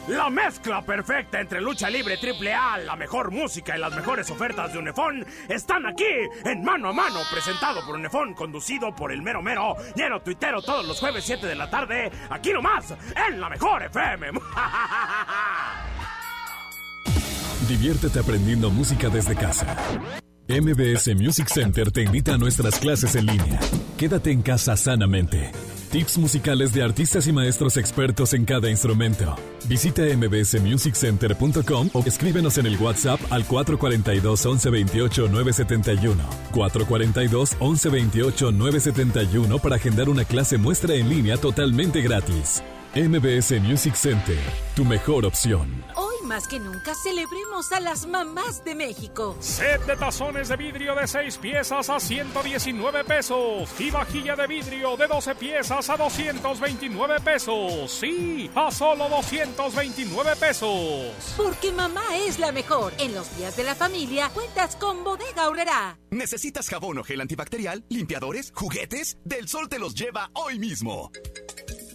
[0.07, 4.73] La mezcla perfecta entre lucha libre triple A, la mejor música y las mejores ofertas
[4.73, 6.03] de Unefón están aquí
[6.43, 10.85] en Mano a Mano, presentado por Unefón, conducido por el mero mero, lleno tuitero todos
[10.85, 12.95] los jueves 7 de la tarde, aquí nomás,
[13.27, 14.31] en la mejor FM.
[17.67, 19.77] Diviértete aprendiendo música desde casa.
[20.47, 23.59] MBS Music Center te invita a nuestras clases en línea.
[23.97, 25.51] Quédate en casa sanamente.
[25.91, 29.35] Tips musicales de artistas y maestros expertos en cada instrumento.
[29.67, 36.23] Visita mbsmusiccenter.com o escríbenos en el WhatsApp al 442 1128 971.
[36.53, 42.63] 442 1128 971 para agendar una clase muestra en línea totalmente gratis.
[42.95, 44.39] MBS Music Center,
[44.75, 45.83] tu mejor opción.
[46.31, 49.35] Más que nunca celebremos a las mamás de México.
[49.41, 54.95] Set de tazones de vidrio de 6 piezas a 119 pesos y vajilla de vidrio
[54.95, 57.91] de 12 piezas a 229 pesos.
[57.91, 61.33] Sí, a solo 229 pesos.
[61.35, 62.93] Porque mamá es la mejor.
[62.97, 65.99] En los días de la familia cuentas con Bodega Aurrera.
[66.11, 69.17] ¿Necesitas jabón o gel antibacterial, limpiadores, juguetes?
[69.25, 71.11] Del Sol te los lleva hoy mismo.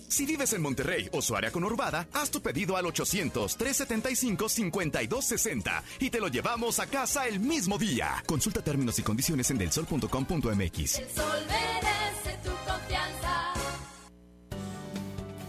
[0.09, 6.21] Si vives en Monterrey o su área conurbada, haz tu pedido al 800-375-5260 y te
[6.21, 8.23] lo llevamos a casa el mismo día.
[8.27, 10.99] Consulta términos y condiciones en delsol.com.mx.
[10.99, 13.53] El sol merece tu confianza.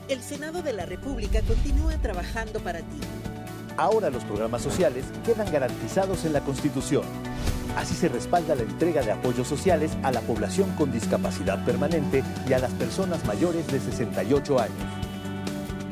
[0.07, 2.99] El Senado de la República continúa trabajando para ti.
[3.77, 7.03] Ahora los programas sociales quedan garantizados en la Constitución.
[7.77, 12.53] Así se respalda la entrega de apoyos sociales a la población con discapacidad permanente y
[12.53, 14.75] a las personas mayores de 68 años.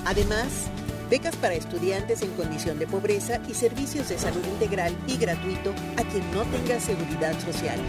[0.04, 0.66] Además,
[1.12, 6.04] becas para estudiantes en condición de pobreza y servicios de salud integral y gratuito a
[6.10, 7.80] quien no tenga seguridad social.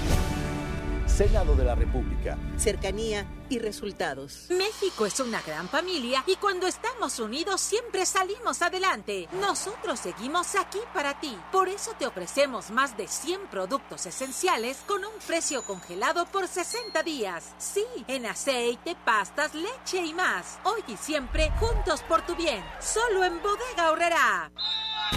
[1.06, 2.36] Senado de la República.
[2.58, 4.46] Cercanía y resultados.
[4.50, 9.28] México es una gran familia y cuando estamos unidos siempre salimos adelante.
[9.40, 11.36] Nosotros seguimos aquí para ti.
[11.52, 17.02] Por eso te ofrecemos más de 100 productos esenciales con un precio congelado por 60
[17.02, 17.54] días.
[17.58, 20.58] Sí, en aceite, pastas, leche y más.
[20.64, 22.64] Hoy y siempre juntos por tu bien.
[22.80, 24.50] Solo en Bodega Horrera.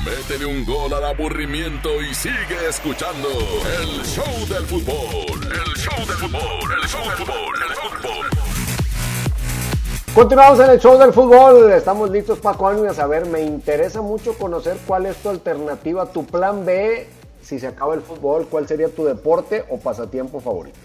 [0.06, 3.28] Métele un gol al aburrimiento y sigue escuchando
[3.82, 5.40] el show del fútbol.
[5.44, 8.19] El show del fútbol, el show del fútbol, el show del fútbol.
[10.16, 11.72] Continuamos en el show del fútbol.
[11.72, 12.98] Estamos listos, Paco Ánimas.
[12.98, 17.06] A ver, me interesa mucho conocer cuál es tu alternativa, tu plan B,
[17.44, 20.78] si se acaba el fútbol, cuál sería tu deporte o pasatiempo favorito.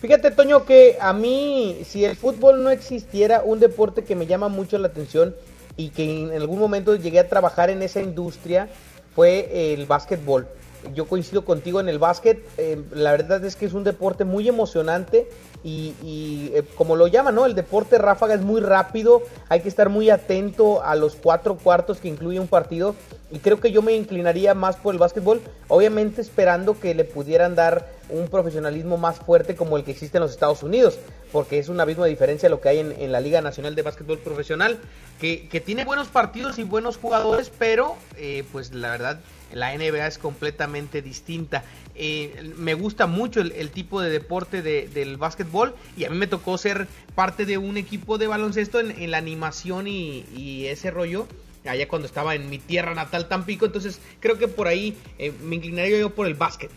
[0.00, 4.48] Fíjate, Toño, que a mí, si el fútbol no existiera, un deporte que me llama
[4.48, 5.36] mucho la atención
[5.76, 8.68] y que en algún momento llegué a trabajar en esa industria
[9.14, 10.48] fue el básquetbol.
[10.94, 14.48] Yo coincido contigo en el básquet, eh, la verdad es que es un deporte muy
[14.48, 15.28] emocionante
[15.64, 17.46] y, eh, como lo llaman, ¿no?
[17.46, 21.98] El deporte ráfaga es muy rápido, hay que estar muy atento a los cuatro cuartos
[21.98, 22.94] que incluye un partido
[23.30, 27.54] y creo que yo me inclinaría más por el básquetbol, obviamente esperando que le pudieran
[27.54, 30.98] dar un profesionalismo más fuerte como el que existe en los Estados Unidos,
[31.30, 34.18] porque es un abismo de diferencia lo que hay en, la Liga Nacional de Básquetbol
[34.18, 34.78] Profesional,
[35.20, 39.20] que, que, tiene buenos partidos y buenos jugadores, pero eh, pues la verdad
[39.52, 41.62] la NBA es completamente distinta.
[41.94, 46.26] Eh, me gusta mucho el, tipo de deporte de, del básquetbol y a mí me
[46.26, 51.26] tocó ser parte de un equipo de baloncesto en, la animación y, y, ese rollo
[51.66, 55.56] allá cuando estaba en mi tierra natal Tampico, entonces creo que por ahí eh, me
[55.56, 56.70] inclinaría yo por el básquet.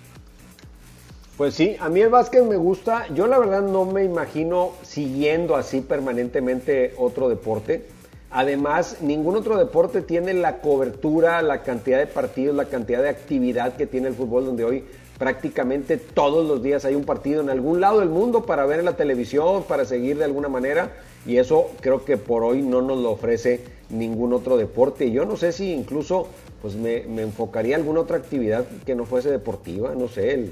[1.38, 3.08] Pues sí, a mí el básquet me gusta.
[3.14, 7.88] Yo la verdad no me imagino siguiendo así permanentemente otro deporte.
[8.32, 13.76] Además, ningún otro deporte tiene la cobertura, la cantidad de partidos, la cantidad de actividad
[13.76, 14.86] que tiene el fútbol, donde hoy
[15.18, 18.86] prácticamente todos los días hay un partido en algún lado del mundo para ver en
[18.86, 20.92] la televisión, para seguir de alguna manera.
[21.26, 25.12] Y eso creo que por hoy no nos lo ofrece ningún otro deporte.
[25.12, 26.28] Yo no sé si incluso
[26.62, 30.52] pues me, enfocaría en alguna otra actividad que no fuese deportiva, no sé, el,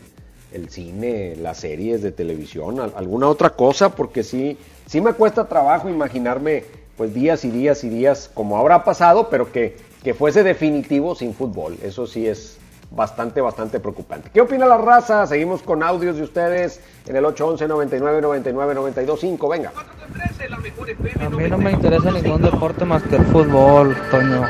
[0.52, 5.89] el cine, las series de televisión, alguna otra cosa, porque sí, sí me cuesta trabajo
[5.89, 6.63] imaginarme
[6.97, 11.15] pues días y días y días como ahora ha pasado, pero que, que fuese definitivo
[11.15, 11.78] sin fútbol.
[11.84, 12.58] Eso sí es
[12.96, 14.30] bastante, bastante preocupante.
[14.34, 15.26] ¿Qué opina la raza?
[15.28, 19.50] Seguimos con audios de ustedes en el 811 99 99 92 5.
[19.50, 19.72] Venga.
[21.20, 24.44] A mí no me interesa ningún deporte más que el fútbol, Toño.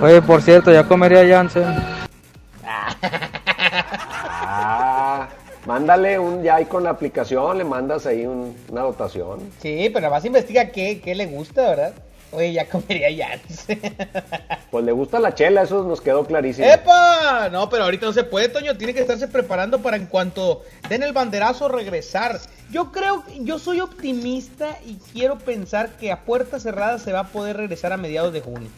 [0.00, 1.64] Oye, por cierto, ya comería Janssen.
[4.50, 5.28] Ah,
[5.66, 9.40] mándale un ya ahí con la aplicación, le mandas ahí un, una dotación.
[9.60, 11.92] Sí, pero además investiga qué, qué le gusta, ¿verdad?
[12.30, 13.40] Oye, ya comería ya.
[14.70, 16.66] pues le gusta la chela, eso nos quedó clarísimo.
[16.68, 17.48] ¡Epa!
[17.50, 18.76] No, pero ahorita no se puede, Toño.
[18.76, 22.38] Tiene que estarse preparando para en cuanto den el banderazo regresar.
[22.70, 27.28] Yo creo, yo soy optimista y quiero pensar que a puerta cerrada se va a
[27.28, 28.68] poder regresar a mediados de junio.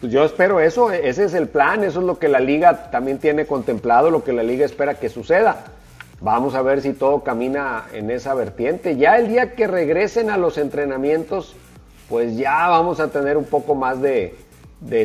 [0.00, 3.18] Pues yo espero eso, ese es el plan, eso es lo que la liga también
[3.18, 5.66] tiene contemplado, lo que la liga espera que suceda.
[6.22, 8.96] Vamos a ver si todo camina en esa vertiente.
[8.96, 11.54] Ya el día que regresen a los entrenamientos,
[12.10, 14.34] pues ya vamos a tener un poco más de,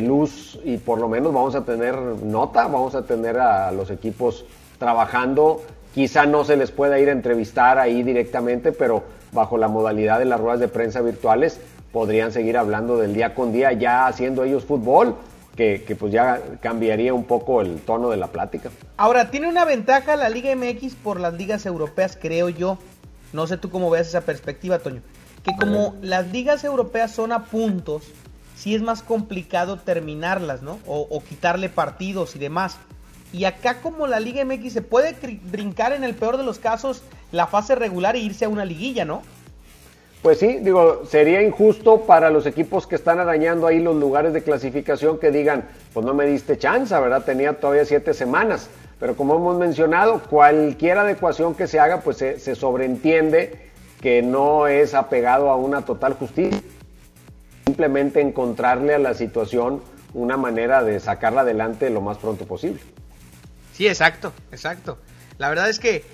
[0.02, 4.44] luz y por lo menos vamos a tener nota, vamos a tener a los equipos
[4.78, 5.62] trabajando.
[5.94, 10.24] Quizá no se les pueda ir a entrevistar ahí directamente, pero bajo la modalidad de
[10.24, 11.60] las ruedas de prensa virtuales
[11.92, 15.14] podrían seguir hablando del día con día, ya haciendo ellos fútbol,
[15.54, 18.70] que, que, pues ya cambiaría un poco el tono de la plática.
[18.98, 22.78] Ahora, tiene una ventaja la Liga MX por las ligas europeas, creo yo.
[23.32, 25.00] No sé tú cómo veas esa perspectiva, Toño
[25.46, 28.02] que como las ligas europeas son a puntos,
[28.56, 30.80] sí es más complicado terminarlas, ¿no?
[30.86, 32.78] O, o quitarle partidos y demás.
[33.32, 37.02] Y acá como la Liga MX se puede brincar en el peor de los casos
[37.30, 39.22] la fase regular e irse a una liguilla, ¿no?
[40.22, 44.42] Pues sí, digo, sería injusto para los equipos que están arañando ahí los lugares de
[44.42, 47.24] clasificación que digan, pues no me diste chance, ¿verdad?
[47.24, 48.68] Tenía todavía siete semanas.
[48.98, 53.66] Pero como hemos mencionado, cualquier adecuación que se haga, pues se, se sobreentiende
[54.00, 56.60] que no es apegado a una total justicia.
[57.64, 59.82] Simplemente encontrarle a la situación
[60.14, 62.80] una manera de sacarla adelante lo más pronto posible.
[63.72, 64.98] Sí, exacto, exacto.
[65.38, 66.04] La verdad es que,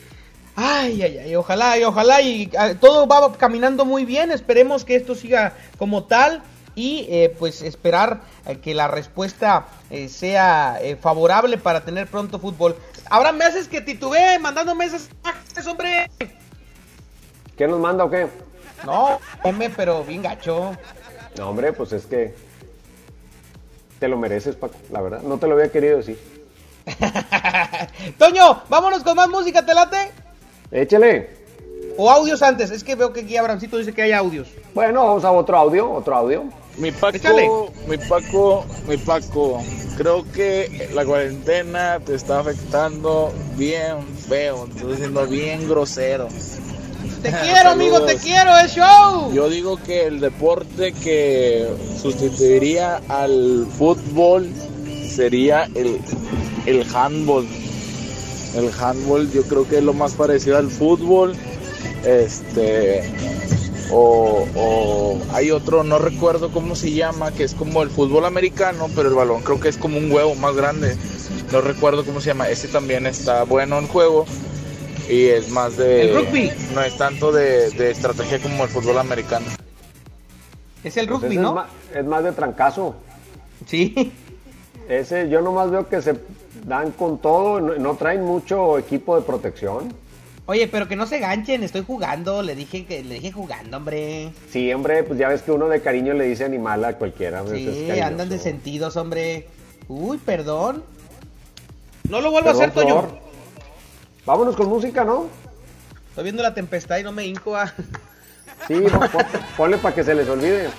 [0.56, 4.32] ay, ay, ay, ojalá, y ojalá, y ah, todo va caminando muy bien.
[4.32, 6.42] Esperemos que esto siga como tal
[6.74, 12.38] y eh, pues esperar eh, que la respuesta eh, sea eh, favorable para tener pronto
[12.38, 12.76] fútbol.
[13.10, 15.10] Habrá meses que titubee mandando meses,
[15.68, 16.10] hombre.
[17.56, 18.28] ¿Qué nos manda o qué?
[18.84, 20.76] No, M, pero bien gacho.
[21.36, 22.34] No, hombre, pues es que
[23.98, 25.22] te lo mereces, Paco, la verdad.
[25.22, 26.18] No te lo había querido decir.
[28.18, 30.10] Toño, vámonos con más música, ¿te late?
[30.70, 31.42] Échale.
[31.96, 34.48] O audios antes, es que veo que aquí Abrancito dice que hay audios.
[34.74, 36.44] Bueno, vamos a otro audio, otro audio.
[36.78, 37.48] Mi Paco, Échale.
[37.86, 39.62] mi Paco, mi Paco,
[39.98, 46.28] creo que la cuarentena te está afectando bien feo, te estás siendo bien grosero.
[47.22, 49.32] Te quiero, amigo, te quiero, es show.
[49.32, 51.68] Yo digo que el deporte que
[52.00, 54.50] sustituiría al fútbol
[55.08, 56.00] sería el,
[56.66, 57.46] el handball.
[58.56, 61.34] El handball yo creo que es lo más parecido al fútbol.
[62.04, 63.02] Este
[63.92, 68.88] o, o hay otro, no recuerdo cómo se llama, que es como el fútbol americano,
[68.96, 70.96] pero el balón creo que es como un huevo más grande.
[71.52, 72.48] No recuerdo cómo se llama.
[72.48, 74.24] Ese también está bueno en juego
[75.12, 76.50] y es más de El rugby.
[76.74, 79.46] no es tanto de, de estrategia como el fútbol americano.
[80.82, 81.48] Es el Pues rugby, ese ¿no?
[81.50, 82.94] Es más, es más de trancazo.
[83.66, 84.12] Sí.
[84.88, 86.16] Ese, yo nomás veo que se
[86.66, 89.94] dan con todo, no, no traen mucho equipo de protección.
[90.46, 94.32] Oye, pero que no se ganchen, estoy jugando, le dije que le dije jugando, hombre.
[94.50, 97.42] Sí, hombre, pues ya ves que uno de cariño le dice animal a cualquiera.
[97.44, 99.46] pues, es Sí, andan de sentidos, hombre.
[99.88, 100.82] Uy, perdón.
[102.10, 103.06] No lo vuelvo a hacer, Toño.
[104.24, 105.26] Vámonos con música, ¿no?
[106.10, 107.66] Estoy viendo la tempestad y no me hinco a...
[108.68, 110.70] Sí, pon- pon- ponle para que se les olvide.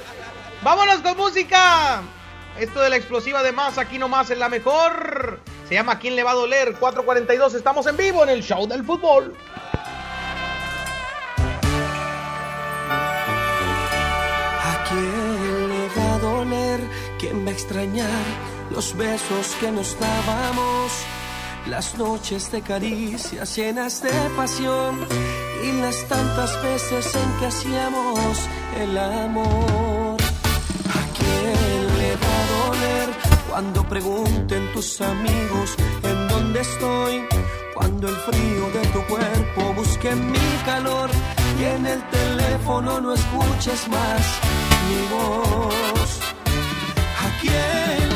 [0.64, 2.02] ¡Vámonos con música!
[2.60, 5.40] Esto de la explosiva de más, aquí nomás en la mejor.
[5.68, 6.76] Se llama ¿Quién le va a doler?
[6.80, 9.36] 442, estamos en vivo en el show del fútbol.
[14.72, 16.80] ¿A quién le va a doler?
[17.20, 18.24] ¿Quién va a extrañar
[18.72, 20.92] los besos que nos dábamos?
[21.68, 25.00] Las noches de caricias llenas de pasión
[25.64, 28.38] y las tantas veces en que hacíamos
[28.80, 30.18] el amor.
[30.90, 33.10] ¿A quién le va a doler
[33.50, 37.24] cuando pregunten tus amigos en dónde estoy?
[37.74, 41.10] Cuando el frío de tu cuerpo busque mi calor
[41.60, 44.22] y en el teléfono no escuches más
[44.90, 46.20] mi voz.
[47.24, 48.13] ¿A quién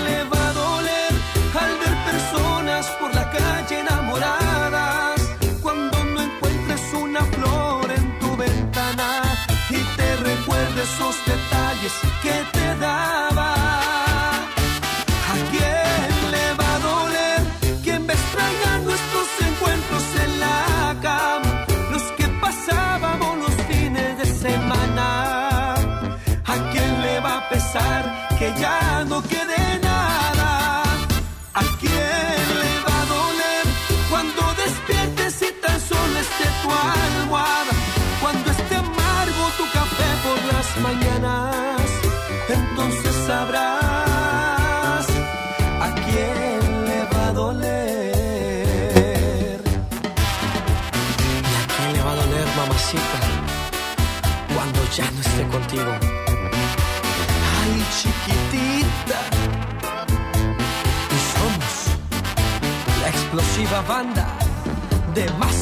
[10.88, 12.57] esos detalles que te
[63.82, 64.26] banda
[65.14, 65.57] de masa.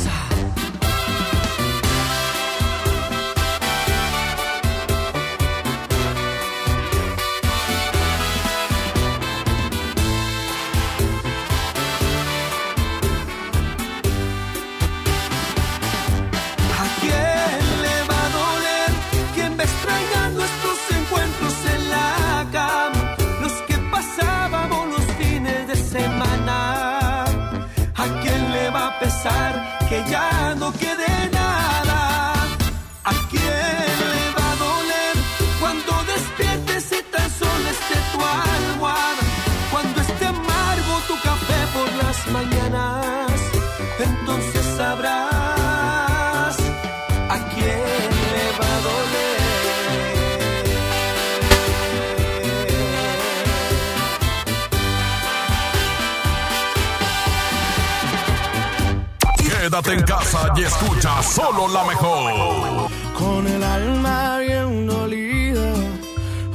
[61.66, 62.90] Solo la mejor.
[63.18, 65.74] Con el alma bien dolida,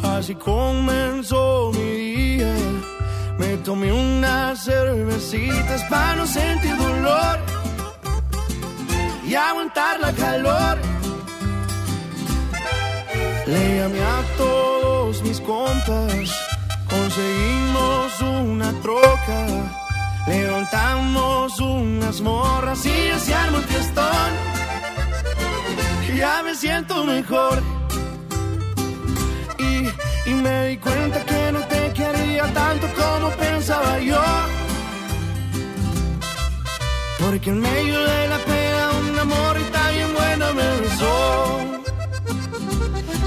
[0.03, 2.55] así comenzó mi día.
[3.39, 7.39] Me tomé unas cervecitas para no sentir dolor
[9.27, 10.79] y aguantar la calor.
[13.47, 16.31] Le llamé a todos mis compas,
[16.89, 19.47] conseguimos una troca.
[20.27, 24.60] Levantamos unas morras y se armó el fiestón.
[26.21, 27.63] Ya me siento mejor.
[29.59, 29.89] Y,
[30.31, 34.23] y me di cuenta que no te quería tanto como pensaba yo.
[37.21, 41.61] Porque en medio de la pena un amor y tan bien buena me besó.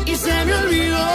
[0.05, 1.07] Y se me olvidó,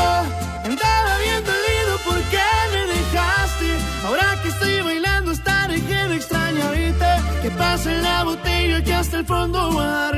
[0.65, 3.69] andaba bien dolido porque me dejaste.
[4.05, 7.11] Ahora que estoy bailando hasta dejé de extrañarte.
[7.41, 10.09] Que pasa en la botella que hasta el fondo voy a.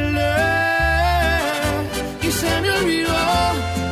[2.40, 3.16] Se me olvidó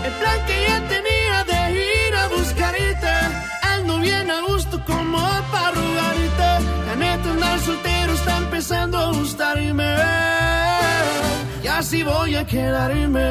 [0.06, 3.14] el plan que ya tenía de ir a buscarte.
[3.62, 5.18] Ando bien a gusto como
[5.52, 6.50] para rogarte.
[6.86, 9.96] La neta andar soltero está empezando a gustarme.
[11.62, 13.28] Y así voy a quedarme.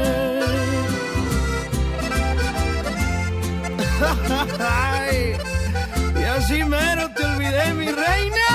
[6.19, 8.49] Y así mero te olvidé, mi reina.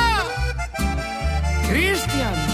[1.68, 2.51] Cristian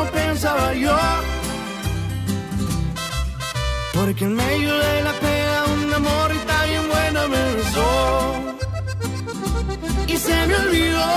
[0.00, 0.96] como pensaba yo.
[3.94, 8.34] Porque en medio de la pena un amor y tan bien buena me besó.
[10.06, 11.12] Y se me olvidó,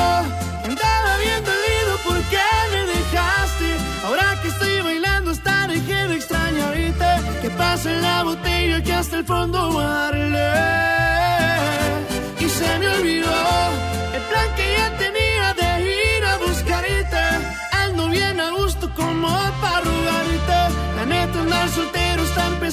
[0.69, 3.69] andaba bien dolido porque me dejaste.
[4.05, 7.11] Ahora que estoy bailando hasta dejé de extrañarte.
[7.41, 11.02] Que pasa en la botella que hasta el fondo darle.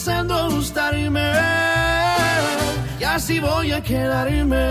[0.01, 1.33] Empezando a gustarme.
[2.99, 4.71] Y así voy a quedarme.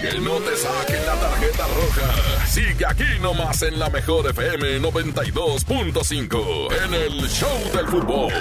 [0.00, 2.43] Que no te saquen la tarjeta roja.
[2.54, 8.32] Sigue aquí nomás en la mejor FM 92.5 en el Show del Fútbol.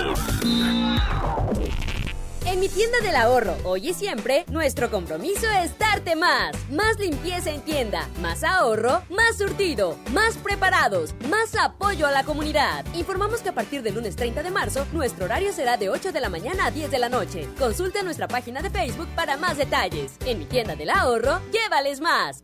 [2.45, 6.51] En mi tienda del ahorro, hoy y siempre, nuestro compromiso es darte más.
[6.69, 12.85] Más limpieza en tienda, más ahorro, más surtido, más preparados, más apoyo a la comunidad.
[12.93, 16.21] Informamos que a partir del lunes 30 de marzo, nuestro horario será de 8 de
[16.21, 17.49] la mañana a 10 de la noche.
[17.57, 20.11] Consulta nuestra página de Facebook para más detalles.
[20.23, 22.43] En mi tienda del ahorro, llévales más.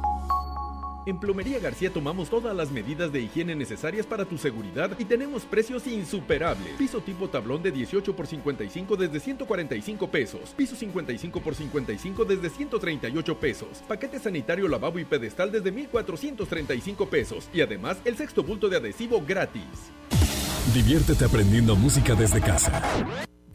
[1.07, 5.43] En Plomería García tomamos todas las medidas de higiene necesarias para tu seguridad y tenemos
[5.43, 6.73] precios insuperables.
[6.77, 10.53] Piso tipo tablón de 18 por 55 desde 145 pesos.
[10.55, 13.83] Piso 55 por 55 desde 138 pesos.
[13.87, 17.49] Paquete sanitario lavabo y pedestal desde 1435 pesos.
[17.51, 19.63] Y además el sexto bulto de adhesivo gratis.
[20.75, 22.79] Diviértete aprendiendo música desde casa.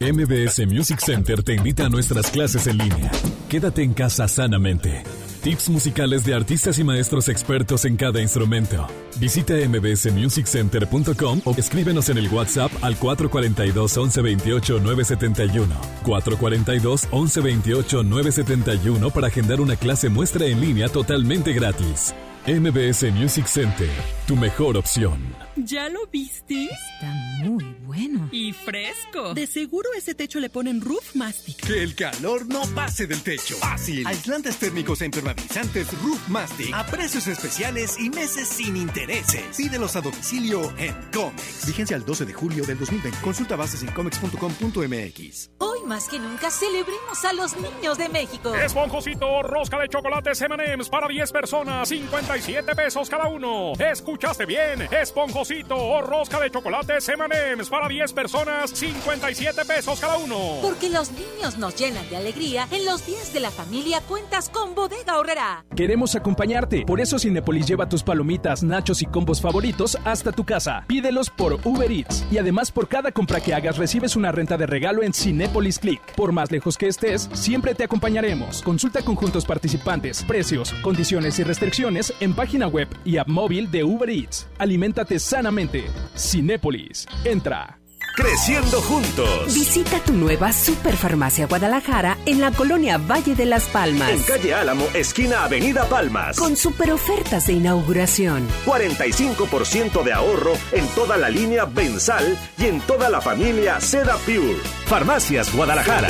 [0.01, 3.09] MBS Music Center te invita a nuestras clases en línea.
[3.47, 5.03] Quédate en casa sanamente.
[5.47, 8.85] Tips musicales de artistas y maestros expertos en cada instrumento.
[9.17, 15.73] Visita mbsmusiccenter.com o escríbenos en el WhatsApp al 442 1128 971.
[16.03, 22.13] 442 1128 971 para agendar una clase muestra en línea totalmente gratis.
[22.45, 23.89] MBS Music Center,
[24.27, 25.46] tu mejor opción.
[25.63, 26.65] ¿Ya lo viste?
[26.65, 27.11] Está
[27.43, 28.29] muy bueno.
[28.31, 29.33] Y fresco.
[29.33, 31.65] De seguro ese techo le ponen Roof Mastic.
[31.65, 33.55] Que el calor no pase del techo.
[33.55, 34.05] Fácil.
[34.05, 39.57] Aislantes térmicos e impermeabilizantes Roof Mastic a precios especiales y meses sin intereses.
[39.57, 41.65] Pídelos a domicilio en Comex.
[41.65, 43.19] Vigencia el 12 de julio del 2020.
[43.21, 45.49] Consulta bases en comex.com.mx.
[45.57, 48.53] Hoy más que nunca celebremos a los niños de México.
[48.55, 53.73] Esponjosito, rosca de chocolates M&M's para 10 personas, 57 pesos cada uno.
[53.79, 54.87] ¿Escuchaste bien?
[54.91, 60.57] Esponjosito o rosca de chocolates M&M's para 10 personas, 57 pesos cada uno.
[60.61, 64.75] Porque los niños nos llenan de alegría, en los días de la familia cuentas con
[64.75, 65.63] Bodega Horrera.
[65.73, 70.83] Queremos acompañarte, por eso Cinepolis lleva tus palomitas, nachos y combos favoritos hasta tu casa.
[70.85, 74.65] Pídelos por Uber Eats y además por cada compra que hagas recibes una renta de
[74.65, 76.01] regalo en Cinepolis Click.
[76.15, 78.61] Por más lejos que estés, siempre te acompañaremos.
[78.63, 84.09] Consulta conjuntos participantes, precios, condiciones y restricciones en página web y app móvil de Uber
[84.09, 84.47] Eats.
[84.57, 85.85] Aliméntate sanamente.
[86.15, 87.05] Cinépolis.
[87.23, 87.77] Entra.
[88.15, 89.53] Creciendo juntos.
[89.53, 94.09] Visita tu nueva Superfarmacia Guadalajara en la colonia Valle de las Palmas.
[94.09, 96.39] En calle Álamo, esquina Avenida Palmas.
[96.39, 98.47] Con super ofertas de inauguración.
[98.65, 104.55] 45% de ahorro en toda la línea Bensal y en toda la familia Seda Pure.
[104.87, 106.09] Farmacias Guadalajara.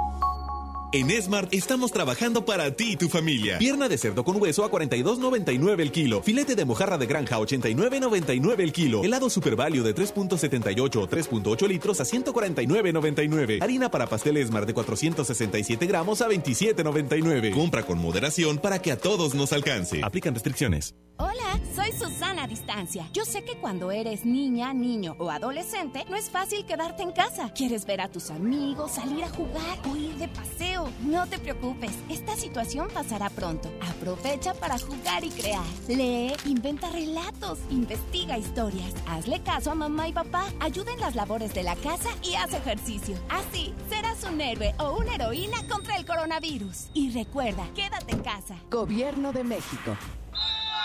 [0.93, 3.57] En Smart estamos trabajando para ti y tu familia.
[3.57, 6.21] Pierna de cerdo con hueso a 42.99 el kilo.
[6.21, 9.01] Filete de mojarra de granja a 89.99 el kilo.
[9.01, 13.63] Helado Super Value de 3.78 o 3.8 litros a 149.99.
[13.63, 17.53] Harina para pasteles Smart de 467 gramos a 27.99.
[17.53, 20.01] Compra con moderación para que a todos nos alcance.
[20.03, 20.93] Aplican restricciones.
[21.23, 23.07] Hola, soy Susana Distancia.
[23.13, 27.51] Yo sé que cuando eres niña, niño o adolescente, no es fácil quedarte en casa.
[27.53, 30.89] Quieres ver a tus amigos, salir a jugar o ir de paseo.
[31.03, 33.71] No te preocupes, esta situación pasará pronto.
[33.81, 35.63] Aprovecha para jugar y crear.
[35.87, 38.95] Lee, inventa relatos, investiga historias.
[39.05, 40.47] Hazle caso a mamá y papá.
[40.59, 43.15] Ayuda en las labores de la casa y haz ejercicio.
[43.29, 46.89] Así serás un héroe o una heroína contra el coronavirus.
[46.95, 48.57] Y recuerda, quédate en casa.
[48.71, 49.95] Gobierno de México.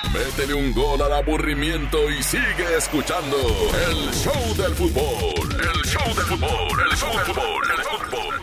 [0.04, 5.48] Métele un gol al aburrimiento y sigue escuchando el show del fútbol.
[5.52, 8.34] El show del fútbol, el show del fútbol, el show del fútbol.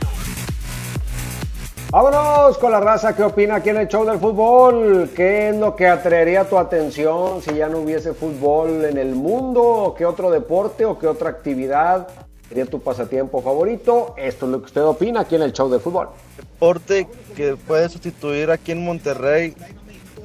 [1.91, 3.15] Vámonos con la raza.
[3.15, 5.11] ¿Qué opina aquí en el show del fútbol?
[5.15, 9.93] ¿Qué es lo que atraería tu atención si ya no hubiese fútbol en el mundo?
[9.97, 12.07] ¿Qué otro deporte o qué otra actividad
[12.49, 14.15] sería tu pasatiempo favorito?
[14.17, 16.09] Esto es lo que usted opina aquí en el show del fútbol.
[16.35, 19.53] Deporte que puede sustituir aquí en Monterrey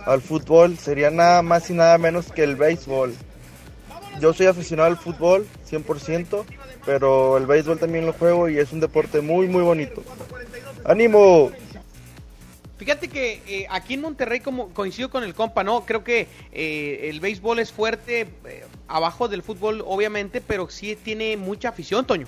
[0.08, 3.14] al fútbol sería nada más y nada menos que el béisbol.
[4.20, 6.44] Yo soy aficionado al fútbol 100%,
[6.86, 10.02] pero el béisbol también lo juego y es un deporte muy muy bonito.
[10.84, 11.50] ¡Ánimo!
[12.78, 15.84] Fíjate que eh, aquí en Monterrey, como coincido con el compa, ¿no?
[15.84, 21.36] Creo que eh, el béisbol es fuerte eh, abajo del fútbol, obviamente, pero sí tiene
[21.36, 22.26] mucha afición, Toño.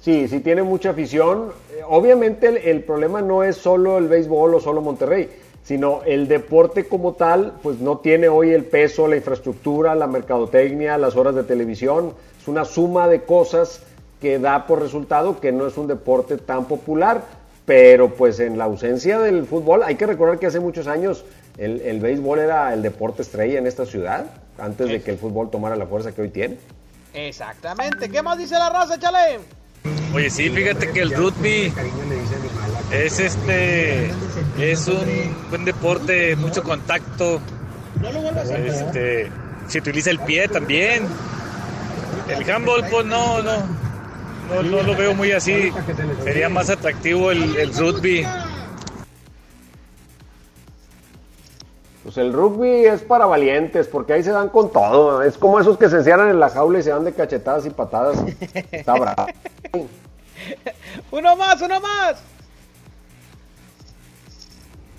[0.00, 1.52] Sí, sí tiene mucha afición.
[1.86, 5.28] Obviamente el, el problema no es solo el béisbol o solo Monterrey,
[5.70, 10.98] sino el deporte como tal, pues no tiene hoy el peso, la infraestructura, la mercadotecnia,
[10.98, 12.12] las horas de televisión.
[12.40, 13.80] Es una suma de cosas
[14.20, 17.22] que da por resultado que no es un deporte tan popular,
[17.66, 21.24] pero pues en la ausencia del fútbol, hay que recordar que hace muchos años
[21.56, 24.26] el, el béisbol era el deporte estrella en esta ciudad,
[24.58, 26.56] antes de que el fútbol tomara la fuerza que hoy tiene.
[27.14, 28.08] Exactamente.
[28.08, 29.38] ¿Qué más dice la raza, chale?
[30.12, 31.72] Oye, sí, fíjate que el rugby
[32.92, 34.10] es este
[34.58, 37.40] es un buen deporte, mucho contacto.
[38.64, 39.30] Este,
[39.68, 41.06] se utiliza el pie también.
[42.28, 43.56] El handball, pues no, no,
[44.48, 45.72] no, no lo veo muy así.
[46.24, 48.26] Sería más atractivo el, el rugby.
[52.02, 55.22] Pues el rugby es para valientes, porque ahí se dan con todo.
[55.22, 57.70] Es como esos que se encierran en la jaula y se dan de cachetadas y
[57.70, 58.18] patadas.
[58.72, 59.26] Está bravo.
[61.10, 62.22] Uno más, uno más.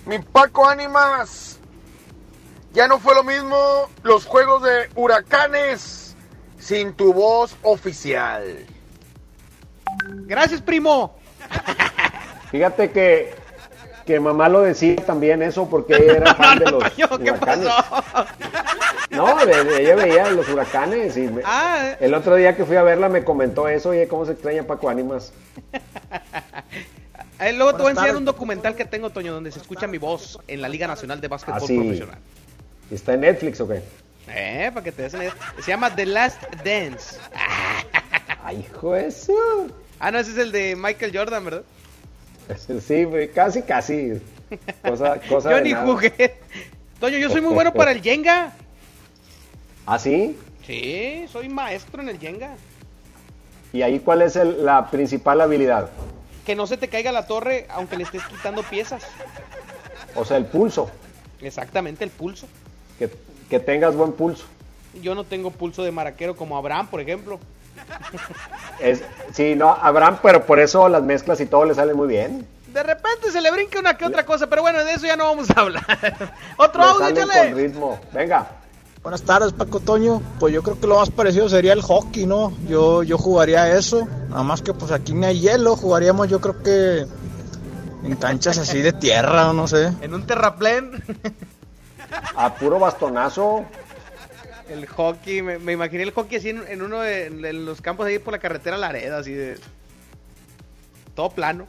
[0.06, 1.58] Mi Paco Ánimas.
[2.72, 3.56] Ya no fue lo mismo
[4.02, 6.16] los juegos de huracanes
[6.58, 8.66] sin tu voz oficial.
[10.26, 11.14] Gracias, primo.
[12.50, 13.42] Fíjate que
[14.06, 17.68] que mamá lo decía también eso porque ella era fan de los Toño, ¿qué huracanes.
[17.68, 18.26] pasó?
[19.10, 21.94] No, ella veía los huracanes y me- Ah.
[22.00, 24.88] el otro día que fui a verla me comentó eso, oye, cómo se extraña Paco
[24.88, 25.32] Ánimas.
[27.42, 28.18] Eh, luego te voy a Buenas enseñar tardes.
[28.18, 31.28] un documental que tengo, Toño, donde se escucha mi voz en la Liga Nacional de
[31.28, 31.76] Básquetbol Así.
[31.76, 32.18] Profesional.
[32.90, 33.82] ¿Está en Netflix o qué?
[34.28, 35.12] Eh, para que te des.
[35.12, 37.16] Se llama The Last Dance.
[38.44, 39.32] Ay, hijo eso.
[39.98, 41.62] Ah, no, ese es el de Michael Jordan, ¿verdad?
[42.86, 44.20] Sí, casi, casi.
[44.86, 45.86] Cosa, cosa yo de ni nada.
[45.86, 46.34] jugué.
[47.00, 48.52] Toño, yo soy muy bueno para el Jenga.
[49.86, 50.36] ¿Ah, sí?
[50.66, 52.54] Sí, soy maestro en el Jenga.
[53.72, 55.88] ¿Y ahí cuál es el- la principal habilidad?
[56.46, 59.04] Que no se te caiga la torre aunque le estés quitando piezas.
[60.14, 60.90] O sea, el pulso.
[61.40, 62.46] Exactamente, el pulso.
[62.98, 63.10] Que,
[63.48, 64.44] que tengas buen pulso.
[65.00, 67.38] Yo no tengo pulso de maraquero como Abraham, por ejemplo.
[68.80, 72.46] Es, sí, no, Abraham, pero por eso las mezclas y todo le salen muy bien.
[72.66, 75.24] De repente se le brinca una que otra cosa, pero bueno, de eso ya no
[75.26, 75.84] vamos a hablar.
[76.56, 78.00] Otro Le audio, salen con ritmo.
[78.12, 78.46] Venga.
[79.02, 80.22] Buenas tardes, Paco Toño.
[80.38, 82.52] Pues yo creo que lo más parecido sería el hockey, ¿no?
[82.68, 84.06] Yo, yo jugaría eso.
[84.28, 85.74] Nada más que pues aquí no hay hielo.
[85.74, 87.06] Jugaríamos yo creo que
[88.04, 89.92] en canchas así de tierra o no sé.
[90.02, 91.02] En un terraplén.
[92.36, 93.64] A puro bastonazo.
[94.68, 98.06] El hockey, me, me imaginé el hockey así en, en uno de en los campos
[98.06, 99.58] ahí por la carretera Laredo, así de.
[101.16, 101.66] Todo plano.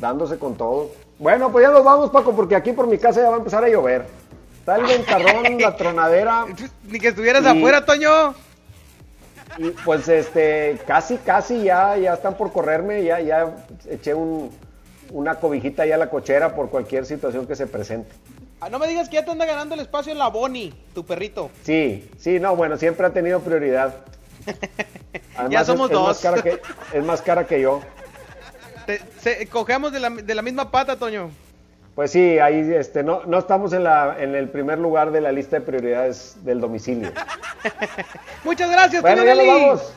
[0.00, 0.90] Dándose con todo.
[1.18, 3.62] Bueno, pues ya nos vamos, Paco, porque aquí por mi casa ya va a empezar
[3.62, 4.06] a llover.
[4.64, 6.46] Está el ventarrón, la tronadera.
[6.84, 8.34] Ni que estuvieras Y- afuera, Toño.
[9.58, 13.54] Y pues este, casi, casi ya, ya están por correrme, ya, ya
[13.90, 14.50] eché un,
[15.10, 18.10] una cobijita ya a la cochera por cualquier situación que se presente.
[18.60, 21.04] Ah, no me digas que ya te anda ganando el espacio en la Boni, tu
[21.04, 21.50] perrito.
[21.62, 23.94] Sí, sí, no, bueno, siempre ha tenido prioridad.
[25.50, 26.08] Ya es- somos es dos.
[26.08, 26.60] Más cara que,
[26.92, 27.80] es más cara que yo.
[28.86, 31.30] Te- se- cogemos de la, de la misma pata, Toño.
[31.94, 35.30] Pues sí, ahí este, no, no estamos en, la, en el primer lugar de la
[35.30, 37.12] lista de prioridades del domicilio.
[38.44, 39.92] Muchas gracias, Bueno, ya nos vamos.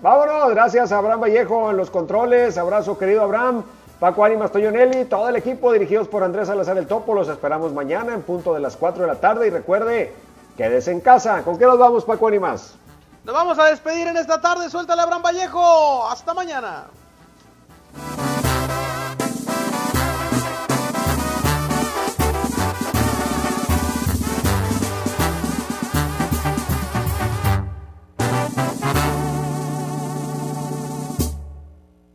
[0.00, 2.56] Vámonos, gracias a Abraham Vallejo en los controles.
[2.56, 3.64] Abrazo, querido Abraham.
[3.98, 7.14] Paco Ánimas, Toño Nelly, todo el equipo dirigidos por Andrés Salazar el Topo.
[7.14, 9.48] Los esperamos mañana en punto de las 4 de la tarde.
[9.48, 10.14] Y recuerde,
[10.56, 11.42] quédese en casa.
[11.42, 12.76] ¿Con qué nos vamos, Paco Ánimas?
[13.24, 14.70] Nos vamos a despedir en esta tarde.
[14.70, 16.08] Suéltale, Abraham Vallejo.
[16.08, 16.86] Hasta mañana.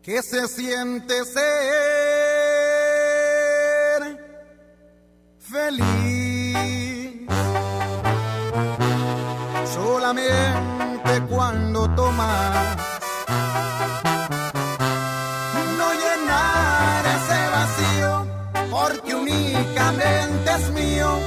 [0.05, 1.41] ¿Qué se siente ser
[5.39, 7.27] feliz?
[9.73, 12.77] Solamente cuando tomas
[15.75, 18.27] no llenar ese vacío,
[18.69, 21.17] porque únicamente es mío,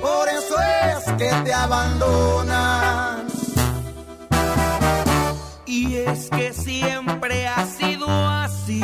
[0.00, 2.81] por eso es que te abandonan.
[5.84, 8.80] Y es que siempre ha sido así.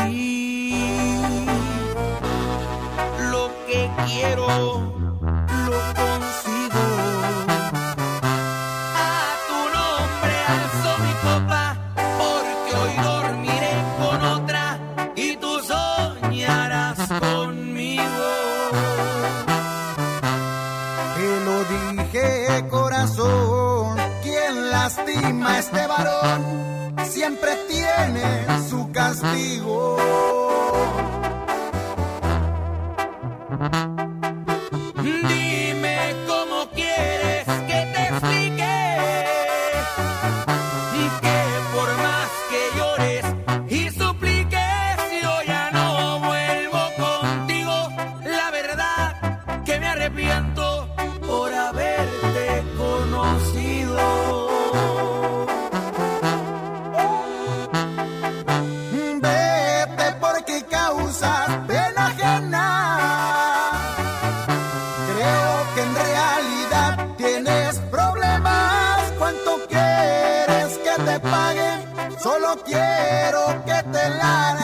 [3.30, 5.07] Lo que quiero,
[28.98, 30.47] castigo.
[72.48, 74.57] Solo quiero que te largues.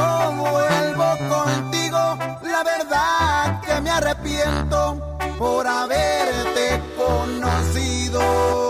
[0.00, 2.18] No vuelvo contigo.
[2.42, 8.69] La verdad que me arrepiento por haberte conocido.